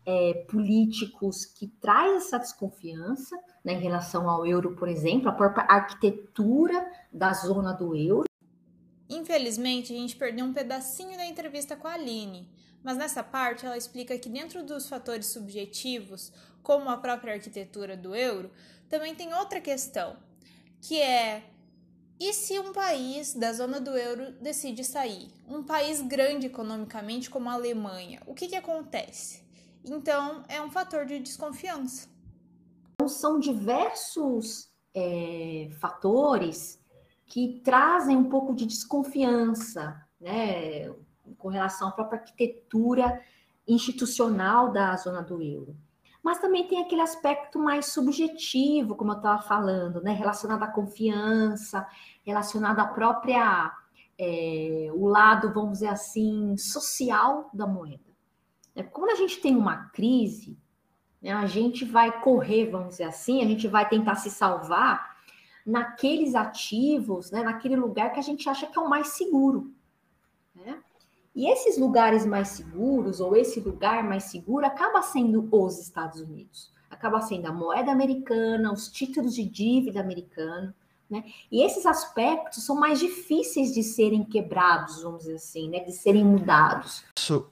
é, 0.08 0.46
políticos 0.50 1.46
que 1.46 1.68
traz 1.82 2.28
essa 2.28 2.40
desconfiança 2.40 3.38
né, 3.64 3.74
em 3.74 3.82
relação 3.82 4.30
ao 4.30 4.48
euro, 4.48 4.74
por 4.78 4.88
exemplo, 4.88 5.28
a 5.28 5.34
própria 5.34 5.66
arquitetura 5.66 6.90
da 7.12 7.34
zona 7.34 7.74
do 7.74 7.94
euro. 7.94 8.24
Infelizmente, 9.10 9.94
a 9.94 9.98
gente 9.98 10.16
perdeu 10.16 10.46
um 10.46 10.54
pedacinho 10.54 11.18
da 11.18 11.26
entrevista 11.26 11.76
com 11.76 11.90
a 11.90 11.94
Aline, 11.96 12.50
mas 12.82 12.96
nessa 12.96 13.22
parte 13.22 13.66
ela 13.66 13.78
explica 13.78 14.18
que 14.18 14.30
dentro 14.30 14.64
dos 14.64 14.88
fatores 14.88 15.26
subjetivos, 15.26 16.32
como 16.64 16.90
a 16.90 16.96
própria 16.96 17.34
arquitetura 17.34 17.98
do 17.98 18.16
euro, 18.16 18.50
também 18.88 19.14
tem 19.14 19.34
outra 19.34 19.60
questão, 19.60 20.16
que 20.82 21.02
é 21.02 21.44
e 22.18 22.34
se 22.34 22.58
um 22.60 22.72
país 22.72 23.34
da 23.34 23.52
zona 23.52 23.80
do 23.80 23.92
euro 23.92 24.32
decide 24.42 24.84
sair? 24.84 25.28
Um 25.48 25.64
país 25.64 26.02
grande 26.02 26.48
economicamente 26.48 27.30
como 27.30 27.50
a 27.50 27.54
Alemanha, 27.54 28.22
o 28.26 28.34
que, 28.34 28.48
que 28.48 28.56
acontece? 28.56 29.47
Então, 29.90 30.44
é 30.48 30.62
um 30.62 30.70
fator 30.70 31.06
de 31.06 31.20
desconfiança. 31.20 32.10
Então, 32.94 33.08
são 33.08 33.40
diversos 33.40 34.70
é, 34.94 35.70
fatores 35.80 36.80
que 37.26 37.62
trazem 37.64 38.16
um 38.18 38.30
pouco 38.30 38.54
de 38.54 38.66
desconfiança, 38.66 40.02
né, 40.20 40.90
com 41.38 41.50
relação 41.50 41.90
à 41.90 41.92
própria 41.92 42.20
arquitetura 42.20 43.22
institucional 43.68 44.72
da 44.72 44.96
zona 44.96 45.22
do 45.22 45.42
euro. 45.42 45.76
Mas 46.24 46.40
também 46.40 46.68
tem 46.68 46.82
aquele 46.82 47.02
aspecto 47.02 47.60
mais 47.60 47.88
subjetivo, 47.88 48.96
como 48.96 49.12
eu 49.12 49.18
estava 49.18 49.42
falando, 49.42 50.02
né, 50.02 50.14
relacionado 50.14 50.64
à 50.64 50.68
confiança, 50.68 51.88
relacionado 52.26 52.80
à 52.80 52.88
própria, 52.88 53.72
é, 54.18 54.90
o 54.94 55.06
lado, 55.06 55.54
vamos 55.54 55.74
dizer 55.74 55.88
assim, 55.88 56.58
social 56.58 57.50
da 57.54 57.68
moeda. 57.68 58.07
É, 58.78 58.84
quando 58.84 59.10
a 59.10 59.16
gente 59.16 59.42
tem 59.42 59.56
uma 59.56 59.90
crise, 59.90 60.56
né, 61.20 61.34
a 61.34 61.48
gente 61.48 61.84
vai 61.84 62.22
correr, 62.22 62.70
vamos 62.70 62.90
dizer 62.90 63.06
assim, 63.06 63.42
a 63.42 63.48
gente 63.48 63.68
vai 63.68 63.90
tentar 63.90 64.14
se 64.14 64.30
salvar 64.30 65.18
naqueles 65.66 66.36
ativos, 66.36 67.32
né, 67.32 67.42
naquele 67.42 67.76
lugar 67.76 68.14
que 68.14 68.20
a 68.20 68.24
gente 68.24 68.48
acha 68.48 68.68
que 68.68 68.78
é 68.78 68.82
o 68.82 68.88
mais 68.88 69.08
seguro. 69.08 69.74
Né? 70.56 70.80
E 71.36 71.52
esses 71.52 71.76
lugares 71.80 72.24
mais 72.24 72.50
seguros, 72.50 73.20
ou 73.20 73.36
esse 73.36 73.60
lugar 73.60 74.04
mais 74.04 74.26
seguro, 74.26 74.64
acaba 74.64 75.02
sendo 75.02 75.50
os 75.52 75.80
Estados 75.80 76.22
Unidos. 76.22 76.72
Acaba 76.88 77.20
sendo 77.20 77.48
a 77.48 77.52
moeda 77.52 77.92
americana, 77.92 78.72
os 78.72 78.90
títulos 78.90 79.34
de 79.34 79.44
dívida 79.44 80.00
americano. 80.00 80.72
Né? 81.10 81.24
E 81.50 81.64
esses 81.64 81.86
aspectos 81.86 82.66
são 82.66 82.76
mais 82.76 83.00
difíceis 83.00 83.74
de 83.74 83.82
serem 83.82 84.26
quebrados, 84.26 85.02
vamos 85.02 85.20
dizer 85.20 85.36
assim, 85.36 85.70
né? 85.70 85.80
de 85.80 85.94
serem 85.94 86.26
mudados. 86.26 87.04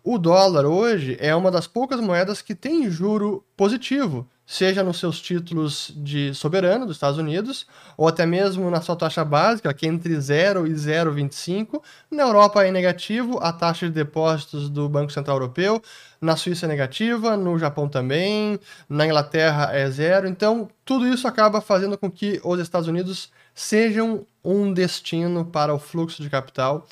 O 0.04 0.18
dólar 0.18 0.66
hoje 0.66 1.18
é 1.20 1.34
uma 1.34 1.50
das 1.50 1.66
poucas 1.66 2.02
moedas 2.02 2.42
que 2.42 2.54
tem 2.54 2.90
juro 2.90 3.46
positivo, 3.56 4.28
seja 4.46 4.84
nos 4.84 5.00
seus 5.00 5.20
títulos 5.20 5.92
de 5.96 6.34
soberano 6.34 6.86
dos 6.86 6.98
Estados 6.98 7.18
Unidos, 7.18 7.66
ou 7.98 8.08
até 8.08 8.26
mesmo 8.26 8.70
na 8.70 8.82
sua 8.82 8.96
taxa 8.96 9.26
básica, 9.26 9.74
que 9.74 9.86
é 9.86 9.90
entre 9.90 10.20
0 10.20 10.68
e 10.68 10.72
0,25. 10.72 11.82
Na 12.12 12.24
Europa 12.24 12.64
é 12.64 12.72
negativo, 12.72 13.40
a 13.42 13.52
taxa 13.52 13.88
de 13.88 13.94
depósitos 13.94 14.70
do 14.70 14.88
Banco 14.88 15.12
Central 15.12 15.38
Europeu, 15.38 15.82
na 16.26 16.36
Suíça 16.36 16.66
é 16.66 16.70
negativa, 16.70 17.38
no 17.38 17.58
Japão 17.58 17.88
também, 17.88 18.60
na 18.90 19.06
Inglaterra 19.06 19.70
é 19.72 19.90
zero. 19.90 20.28
Então, 20.28 20.68
tudo 20.84 21.08
isso 21.08 21.28
acaba 21.28 21.62
fazendo 21.62 21.98
com 21.98 22.12
que 22.12 22.42
os 22.44 22.60
Estados 22.60 22.88
Unidos 22.88 23.32
sejam 23.54 24.26
um 24.44 24.74
destino 24.74 25.46
para 25.46 25.74
o 25.74 25.80
fluxo 25.80 26.22
de 26.22 26.30
capital. 26.30 26.88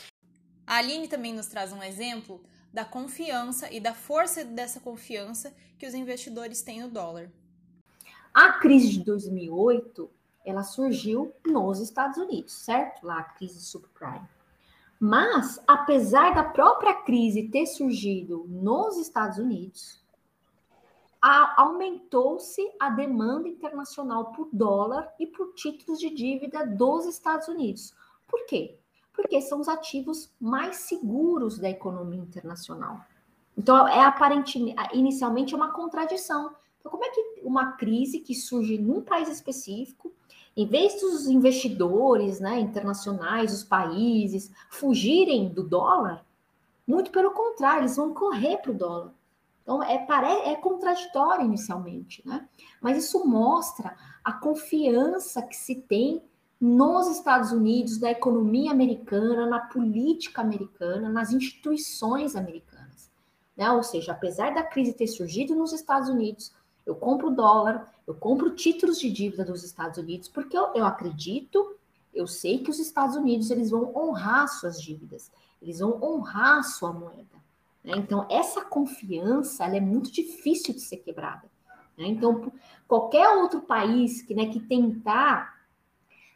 A 0.65 0.77
Aline 0.77 1.07
também 1.07 1.33
nos 1.33 1.47
traz 1.47 1.73
um 1.73 1.83
exemplo 1.83 2.41
da 2.71 2.85
confiança 2.85 3.71
e 3.71 3.79
da 3.79 3.93
força 3.93 4.45
dessa 4.45 4.79
confiança 4.79 5.53
que 5.77 5.85
os 5.85 5.93
investidores 5.93 6.61
têm 6.61 6.81
no 6.81 6.89
dólar. 6.89 7.29
A 8.33 8.53
crise 8.53 8.93
de 8.93 9.03
2008, 9.03 10.09
ela 10.45 10.63
surgiu 10.63 11.33
nos 11.45 11.79
Estados 11.79 12.17
Unidos, 12.17 12.53
certo? 12.53 13.05
Lá 13.05 13.19
a 13.19 13.23
crise 13.23 13.61
subprime. 13.61 14.27
Mas, 15.05 15.61
apesar 15.67 16.33
da 16.33 16.45
própria 16.45 16.93
crise 16.93 17.49
ter 17.49 17.65
surgido 17.65 18.45
nos 18.47 18.95
Estados 18.95 19.37
Unidos, 19.37 20.01
aumentou-se 21.57 22.61
a 22.79 22.89
demanda 22.89 23.49
internacional 23.49 24.31
por 24.31 24.47
dólar 24.53 25.13
e 25.19 25.27
por 25.27 25.55
títulos 25.55 25.99
de 25.99 26.09
dívida 26.09 26.65
dos 26.65 27.05
Estados 27.05 27.49
Unidos. 27.49 27.93
Por 28.29 28.45
quê? 28.45 28.77
Porque 29.11 29.41
são 29.41 29.59
os 29.59 29.67
ativos 29.67 30.33
mais 30.39 30.77
seguros 30.77 31.59
da 31.59 31.69
economia 31.69 32.21
internacional. 32.21 33.01
Então, 33.57 33.85
é 33.85 34.05
aparentemente, 34.05 34.77
inicialmente, 34.93 35.53
é 35.53 35.57
uma 35.57 35.73
contradição. 35.73 36.55
Então, 36.79 36.89
como 36.89 37.03
é 37.03 37.09
que 37.09 37.41
uma 37.43 37.73
crise 37.73 38.19
que 38.19 38.33
surge 38.33 38.77
num 38.77 39.01
país 39.01 39.27
específico, 39.27 40.13
em 40.55 40.67
vez 40.67 40.99
dos 41.01 41.27
investidores 41.27 42.39
né, 42.39 42.59
internacionais, 42.59 43.53
os 43.53 43.63
países, 43.63 44.51
fugirem 44.69 45.49
do 45.49 45.63
dólar, 45.63 46.23
muito 46.85 47.11
pelo 47.11 47.31
contrário, 47.31 47.81
eles 47.81 47.95
vão 47.95 48.13
correr 48.13 48.57
para 48.57 48.71
o 48.71 48.75
dólar. 48.75 49.13
Então, 49.63 49.81
é, 49.81 50.05
é 50.51 50.55
contraditório 50.55 51.45
inicialmente, 51.45 52.21
né? 52.25 52.47
Mas 52.81 52.97
isso 52.97 53.25
mostra 53.25 53.95
a 54.23 54.33
confiança 54.33 55.41
que 55.41 55.55
se 55.55 55.75
tem 55.75 56.21
nos 56.59 57.07
Estados 57.07 57.51
Unidos, 57.51 57.99
na 57.99 58.11
economia 58.11 58.71
americana, 58.71 59.45
na 59.45 59.59
política 59.59 60.41
americana, 60.41 61.09
nas 61.09 61.31
instituições 61.31 62.35
americanas. 62.35 63.11
Né? 63.55 63.69
Ou 63.71 63.83
seja, 63.83 64.11
apesar 64.11 64.53
da 64.53 64.63
crise 64.63 64.93
ter 64.93 65.07
surgido 65.07 65.55
nos 65.55 65.73
Estados 65.73 66.09
Unidos, 66.09 66.53
eu 66.85 66.95
compro 66.95 67.31
dólar, 67.31 67.93
eu 68.05 68.13
compro 68.13 68.55
títulos 68.55 68.99
de 68.99 69.09
dívida 69.09 69.45
dos 69.45 69.63
Estados 69.63 69.97
Unidos, 69.97 70.27
porque 70.27 70.57
eu, 70.57 70.73
eu 70.73 70.85
acredito, 70.85 71.75
eu 72.13 72.27
sei 72.27 72.59
que 72.59 72.69
os 72.69 72.79
Estados 72.79 73.15
Unidos 73.15 73.49
eles 73.49 73.71
vão 73.71 73.95
honrar 73.95 74.47
suas 74.47 74.81
dívidas, 74.81 75.31
eles 75.61 75.79
vão 75.79 76.01
honrar 76.03 76.63
sua 76.63 76.91
moeda. 76.91 77.41
Né? 77.83 77.93
Então, 77.97 78.27
essa 78.29 78.61
confiança 78.63 79.65
ela 79.65 79.77
é 79.77 79.81
muito 79.81 80.11
difícil 80.11 80.73
de 80.73 80.81
ser 80.81 80.97
quebrada. 80.97 81.49
Né? 81.97 82.07
Então, 82.07 82.51
qualquer 82.87 83.27
outro 83.37 83.61
país 83.61 84.21
que, 84.21 84.33
né, 84.33 84.47
que 84.47 84.59
tentar, 84.59 85.53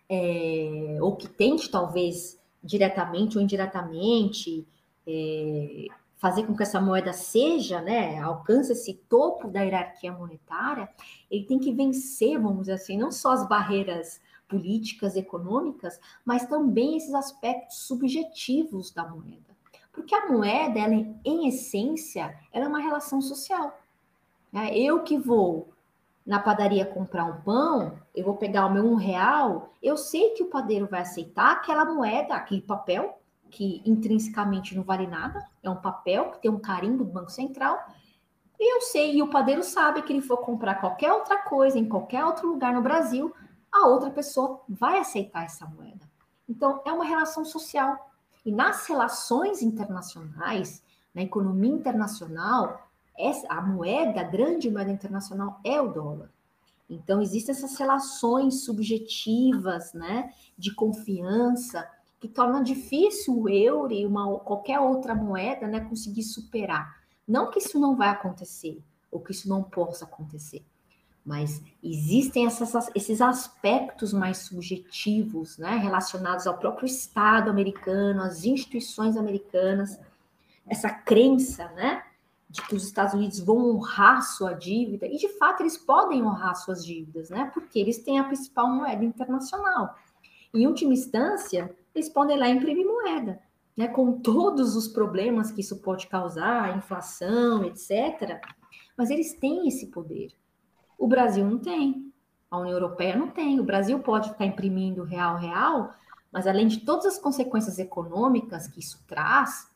é, 0.09 0.97
ou 1.01 1.15
que 1.15 1.27
tente, 1.27 1.69
talvez, 1.69 2.39
diretamente 2.63 3.37
ou 3.37 3.43
indiretamente, 3.43 4.65
é, 5.05 5.87
fazer 6.17 6.45
com 6.45 6.55
que 6.55 6.63
essa 6.63 6.81
moeda 6.81 7.13
seja, 7.13 7.79
né, 7.81 8.19
alcance 8.19 8.71
esse 8.71 8.93
topo 9.07 9.47
da 9.47 9.61
hierarquia 9.61 10.11
monetária, 10.11 10.89
ele 11.29 11.45
tem 11.45 11.59
que 11.59 11.71
vencer, 11.71 12.39
vamos 12.39 12.61
dizer 12.61 12.73
assim, 12.73 12.97
não 12.97 13.11
só 13.11 13.31
as 13.31 13.47
barreiras 13.47 14.19
políticas, 14.47 15.15
econômicas, 15.15 15.99
mas 16.25 16.45
também 16.45 16.97
esses 16.97 17.13
aspectos 17.13 17.79
subjetivos 17.79 18.91
da 18.91 19.07
moeda. 19.07 19.55
Porque 19.91 20.15
a 20.15 20.27
moeda, 20.27 20.79
ela, 20.79 20.93
em 21.25 21.47
essência, 21.47 22.37
ela 22.51 22.65
é 22.65 22.67
uma 22.67 22.79
relação 22.79 23.21
social. 23.21 23.79
Né? 24.51 24.75
Eu 24.77 25.03
que 25.03 25.17
vou 25.17 25.69
na 26.25 26.39
padaria 26.39 26.85
comprar 26.85 27.25
um 27.25 27.41
pão, 27.41 27.97
eu 28.15 28.25
vou 28.25 28.35
pegar 28.35 28.65
o 28.65 28.73
meu 28.73 28.85
um 28.85 28.95
real, 28.95 29.73
eu 29.81 29.95
sei 29.95 30.31
que 30.31 30.43
o 30.43 30.49
padeiro 30.49 30.87
vai 30.87 31.01
aceitar 31.01 31.53
aquela 31.53 31.85
moeda, 31.85 32.35
aquele 32.35 32.61
papel, 32.61 33.17
que 33.49 33.81
intrinsecamente 33.85 34.75
não 34.75 34.83
vale 34.83 35.07
nada, 35.07 35.45
é 35.63 35.69
um 35.69 35.75
papel 35.75 36.31
que 36.31 36.41
tem 36.41 36.51
um 36.51 36.59
carimbo 36.59 37.03
do 37.03 37.11
Banco 37.11 37.31
Central, 37.31 37.79
e 38.59 38.75
eu 38.75 38.81
sei, 38.81 39.15
e 39.15 39.21
o 39.21 39.29
padeiro 39.29 39.63
sabe 39.63 40.01
que 40.01 40.11
ele 40.11 40.21
for 40.21 40.37
comprar 40.37 40.75
qualquer 40.75 41.11
outra 41.11 41.37
coisa 41.43 41.77
em 41.77 41.87
qualquer 41.87 42.25
outro 42.25 42.47
lugar 42.47 42.73
no 42.73 42.81
Brasil, 42.81 43.33
a 43.71 43.87
outra 43.87 44.09
pessoa 44.09 44.61
vai 44.67 44.97
aceitar 44.99 45.45
essa 45.45 45.65
moeda. 45.65 46.09
Então, 46.49 46.81
é 46.85 46.91
uma 46.91 47.05
relação 47.05 47.45
social. 47.45 48.09
E 48.43 48.51
nas 48.51 48.87
relações 48.87 49.61
internacionais, 49.61 50.81
na 51.13 51.21
economia 51.21 51.71
internacional, 51.71 52.89
a 53.49 53.61
moeda, 53.61 54.21
a 54.21 54.23
grande 54.23 54.69
moeda 54.69 54.91
internacional 54.91 55.59
é 55.63 55.79
o 55.79 55.91
dólar. 55.91 56.31
Então, 56.89 57.21
existem 57.21 57.53
essas 57.53 57.77
relações 57.77 58.63
subjetivas, 58.63 59.93
né, 59.93 60.33
de 60.57 60.73
confiança 60.73 61.87
que 62.19 62.27
torna 62.27 62.63
difícil 62.63 63.37
o 63.37 63.49
euro 63.49 63.93
e 63.93 64.05
uma, 64.05 64.39
qualquer 64.39 64.79
outra 64.79 65.13
moeda 65.13 65.67
né, 65.67 65.81
conseguir 65.81 66.23
superar. 66.23 66.97
Não 67.27 67.51
que 67.51 67.59
isso 67.59 67.79
não 67.79 67.95
vai 67.95 68.09
acontecer, 68.09 68.81
ou 69.11 69.19
que 69.19 69.31
isso 69.31 69.47
não 69.47 69.61
possa 69.61 70.05
acontecer, 70.05 70.65
mas 71.25 71.61
existem 71.83 72.45
essas, 72.45 72.89
esses 72.95 73.21
aspectos 73.21 74.13
mais 74.13 74.37
subjetivos, 74.37 75.57
né, 75.57 75.77
relacionados 75.77 76.47
ao 76.47 76.57
próprio 76.57 76.85
Estado 76.85 77.49
americano, 77.49 78.21
às 78.21 78.45
instituições 78.45 79.17
americanas, 79.17 79.99
essa 80.65 80.89
crença, 80.89 81.67
né, 81.73 82.03
de 82.49 82.61
que 82.61 82.75
os 82.75 82.85
Estados 82.85 83.13
Unidos 83.13 83.39
vão 83.39 83.75
honrar 83.75 84.21
sua 84.21 84.53
dívida, 84.53 85.05
e 85.05 85.17
de 85.17 85.27
fato 85.37 85.61
eles 85.61 85.77
podem 85.77 86.23
honrar 86.23 86.55
suas 86.55 86.85
dívidas, 86.85 87.29
né, 87.29 87.51
porque 87.53 87.77
eles 87.77 87.97
têm 87.99 88.19
a 88.19 88.23
principal 88.23 88.69
moeda 88.69 89.03
internacional. 89.03 89.97
Em 90.53 90.65
última 90.65 90.93
instância, 90.93 91.75
eles 91.97 92.09
podem 92.09 92.37
lá 92.37 92.47
imprimir 92.47 92.85
moeda, 92.85 93.39
né, 93.75 93.87
com 93.87 94.19
todos 94.19 94.75
os 94.75 94.87
problemas 94.87 95.51
que 95.51 95.61
isso 95.61 95.81
pode 95.81 96.07
causar, 96.07 96.77
inflação, 96.77 97.63
etc. 97.65 98.39
Mas 98.95 99.09
eles 99.09 99.33
têm 99.33 99.67
esse 99.67 99.87
poder. 99.87 100.29
O 100.97 101.07
Brasil 101.07 101.45
não 101.45 101.57
tem. 101.57 102.11
A 102.49 102.59
União 102.59 102.73
Europeia 102.73 103.15
não 103.15 103.29
tem. 103.29 103.59
O 103.59 103.63
Brasil 103.63 103.99
pode 103.99 104.29
ficar 104.29 104.45
imprimindo 104.45 105.03
real, 105.03 105.37
real, 105.37 105.93
mas 106.31 106.47
além 106.47 106.67
de 106.67 106.81
todas 106.81 107.05
as 107.05 107.19
consequências 107.19 107.77
econômicas 107.79 108.67
que 108.67 108.79
isso 108.79 109.03
traz, 109.07 109.69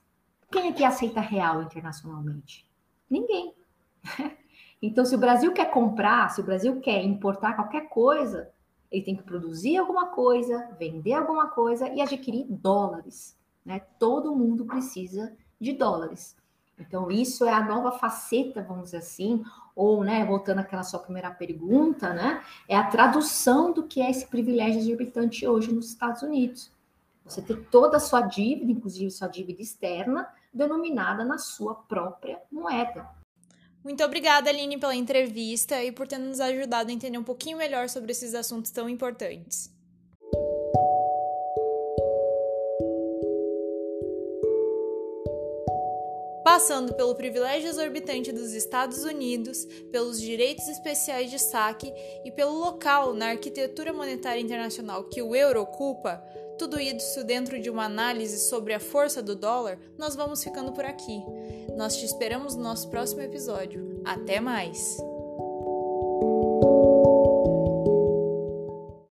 quem 0.52 0.68
é 0.68 0.72
que 0.74 0.84
aceita 0.84 1.20
real 1.20 1.62
internacionalmente? 1.64 2.66
Ninguém. 3.10 3.54
Então, 4.84 5.06
se 5.06 5.14
o 5.14 5.20
Brasil 5.20 5.54
quer 5.54 5.70
comprar, 5.70 6.32
se 6.32 6.42
o 6.42 6.44
Brasil 6.44 6.80
quer 6.82 7.04
importar 7.04 7.54
qualquer 7.54 7.88
coisa, 7.88 8.50
ele 8.92 9.04
tem 9.04 9.16
que 9.16 9.24
produzir 9.24 9.78
alguma 9.78 10.08
coisa, 10.08 10.70
vender 10.78 11.14
alguma 11.14 11.48
coisa 11.48 11.88
e 11.88 12.02
adquirir 12.02 12.46
dólares. 12.50 13.38
Né? 13.66 13.80
Todo 13.98 14.36
mundo 14.36 14.66
precisa 14.66 15.34
de 15.60 15.74
dólares. 15.74 16.36
Então, 16.78 17.12
isso 17.12 17.46
é 17.46 17.54
a 17.54 17.64
nova 17.64 17.92
faceta, 17.92 18.64
vamos 18.64 18.86
dizer 18.86 18.98
assim, 18.98 19.44
ou, 19.76 20.04
né, 20.04 20.26
voltando 20.26 20.60
àquela 20.60 20.82
sua 20.82 21.00
primeira 21.00 21.30
pergunta, 21.30 22.12
né, 22.12 22.44
é 22.68 22.76
a 22.76 22.88
tradução 22.88 23.72
do 23.72 23.84
que 23.84 24.02
é 24.02 24.10
esse 24.10 24.26
privilégio 24.26 24.82
de 24.82 24.92
habitante 24.92 25.48
hoje 25.48 25.72
nos 25.72 25.90
Estados 25.90 26.24
Unidos. 26.24 26.72
Você 27.24 27.40
ter 27.40 27.68
toda 27.70 27.98
a 27.98 28.00
sua 28.00 28.22
dívida, 28.22 28.72
inclusive 28.72 29.12
sua 29.12 29.28
dívida 29.28 29.62
externa, 29.62 30.28
denominada 30.52 31.24
na 31.24 31.38
sua 31.38 31.76
própria 31.76 32.42
moeda. 32.52 33.08
Muito 33.84 34.04
obrigada, 34.04 34.50
Aline, 34.50 34.78
pela 34.78 34.96
entrevista 34.96 35.84
e 35.84 35.91
por 35.91 36.08
ter 36.08 36.20
nos 36.20 36.39
ajudado 36.39 36.89
a 36.89 36.94
entender 36.94 37.17
um 37.17 37.24
pouquinho 37.24 37.58
melhor 37.58 37.89
sobre 37.89 38.12
esses 38.12 38.36
assuntos 38.36 38.72
tão 38.72 38.88
importantes. 38.88 39.72
passando 46.44 46.94
pelo 46.96 47.15
privilégio 47.15 47.70
exorbitante 47.70 48.32
dos 48.32 48.52
Estados 48.54 49.06
Unidos, 49.06 49.63
pelos 49.89 50.20
direitos 50.20 50.67
especiais 50.67 51.32
de 51.32 51.39
saque 51.39 51.94
e 52.26 52.32
pelo 52.32 52.52
local 52.52 53.13
na 53.13 53.28
arquitetura 53.28 53.94
monetária 53.94 54.41
internacional 54.41 55.06
que 55.06 55.22
o 55.22 55.34
euro 55.34 55.62
ocupa, 55.62 56.22
tudo 56.58 56.80
isso 56.80 57.24
dentro 57.24 57.58
de 57.60 57.70
uma 57.70 57.86
análise 57.86 58.38
sobre 58.50 58.74
a 58.74 58.82
força 58.82 59.22
do 59.22 59.34
dólar, 59.34 59.80
nós 59.98 60.13
vamos 60.13 60.44
ficando 60.44 60.74
por 60.74 60.84
aqui. 60.84 61.24
Nós 61.76 61.98
te 61.98 62.06
esperamos 62.06 62.56
no 62.56 62.64
nosso 62.64 62.90
próximo 62.90 63.22
episódio. 63.22 64.02
Até 64.06 64.40
mais! 64.40 64.98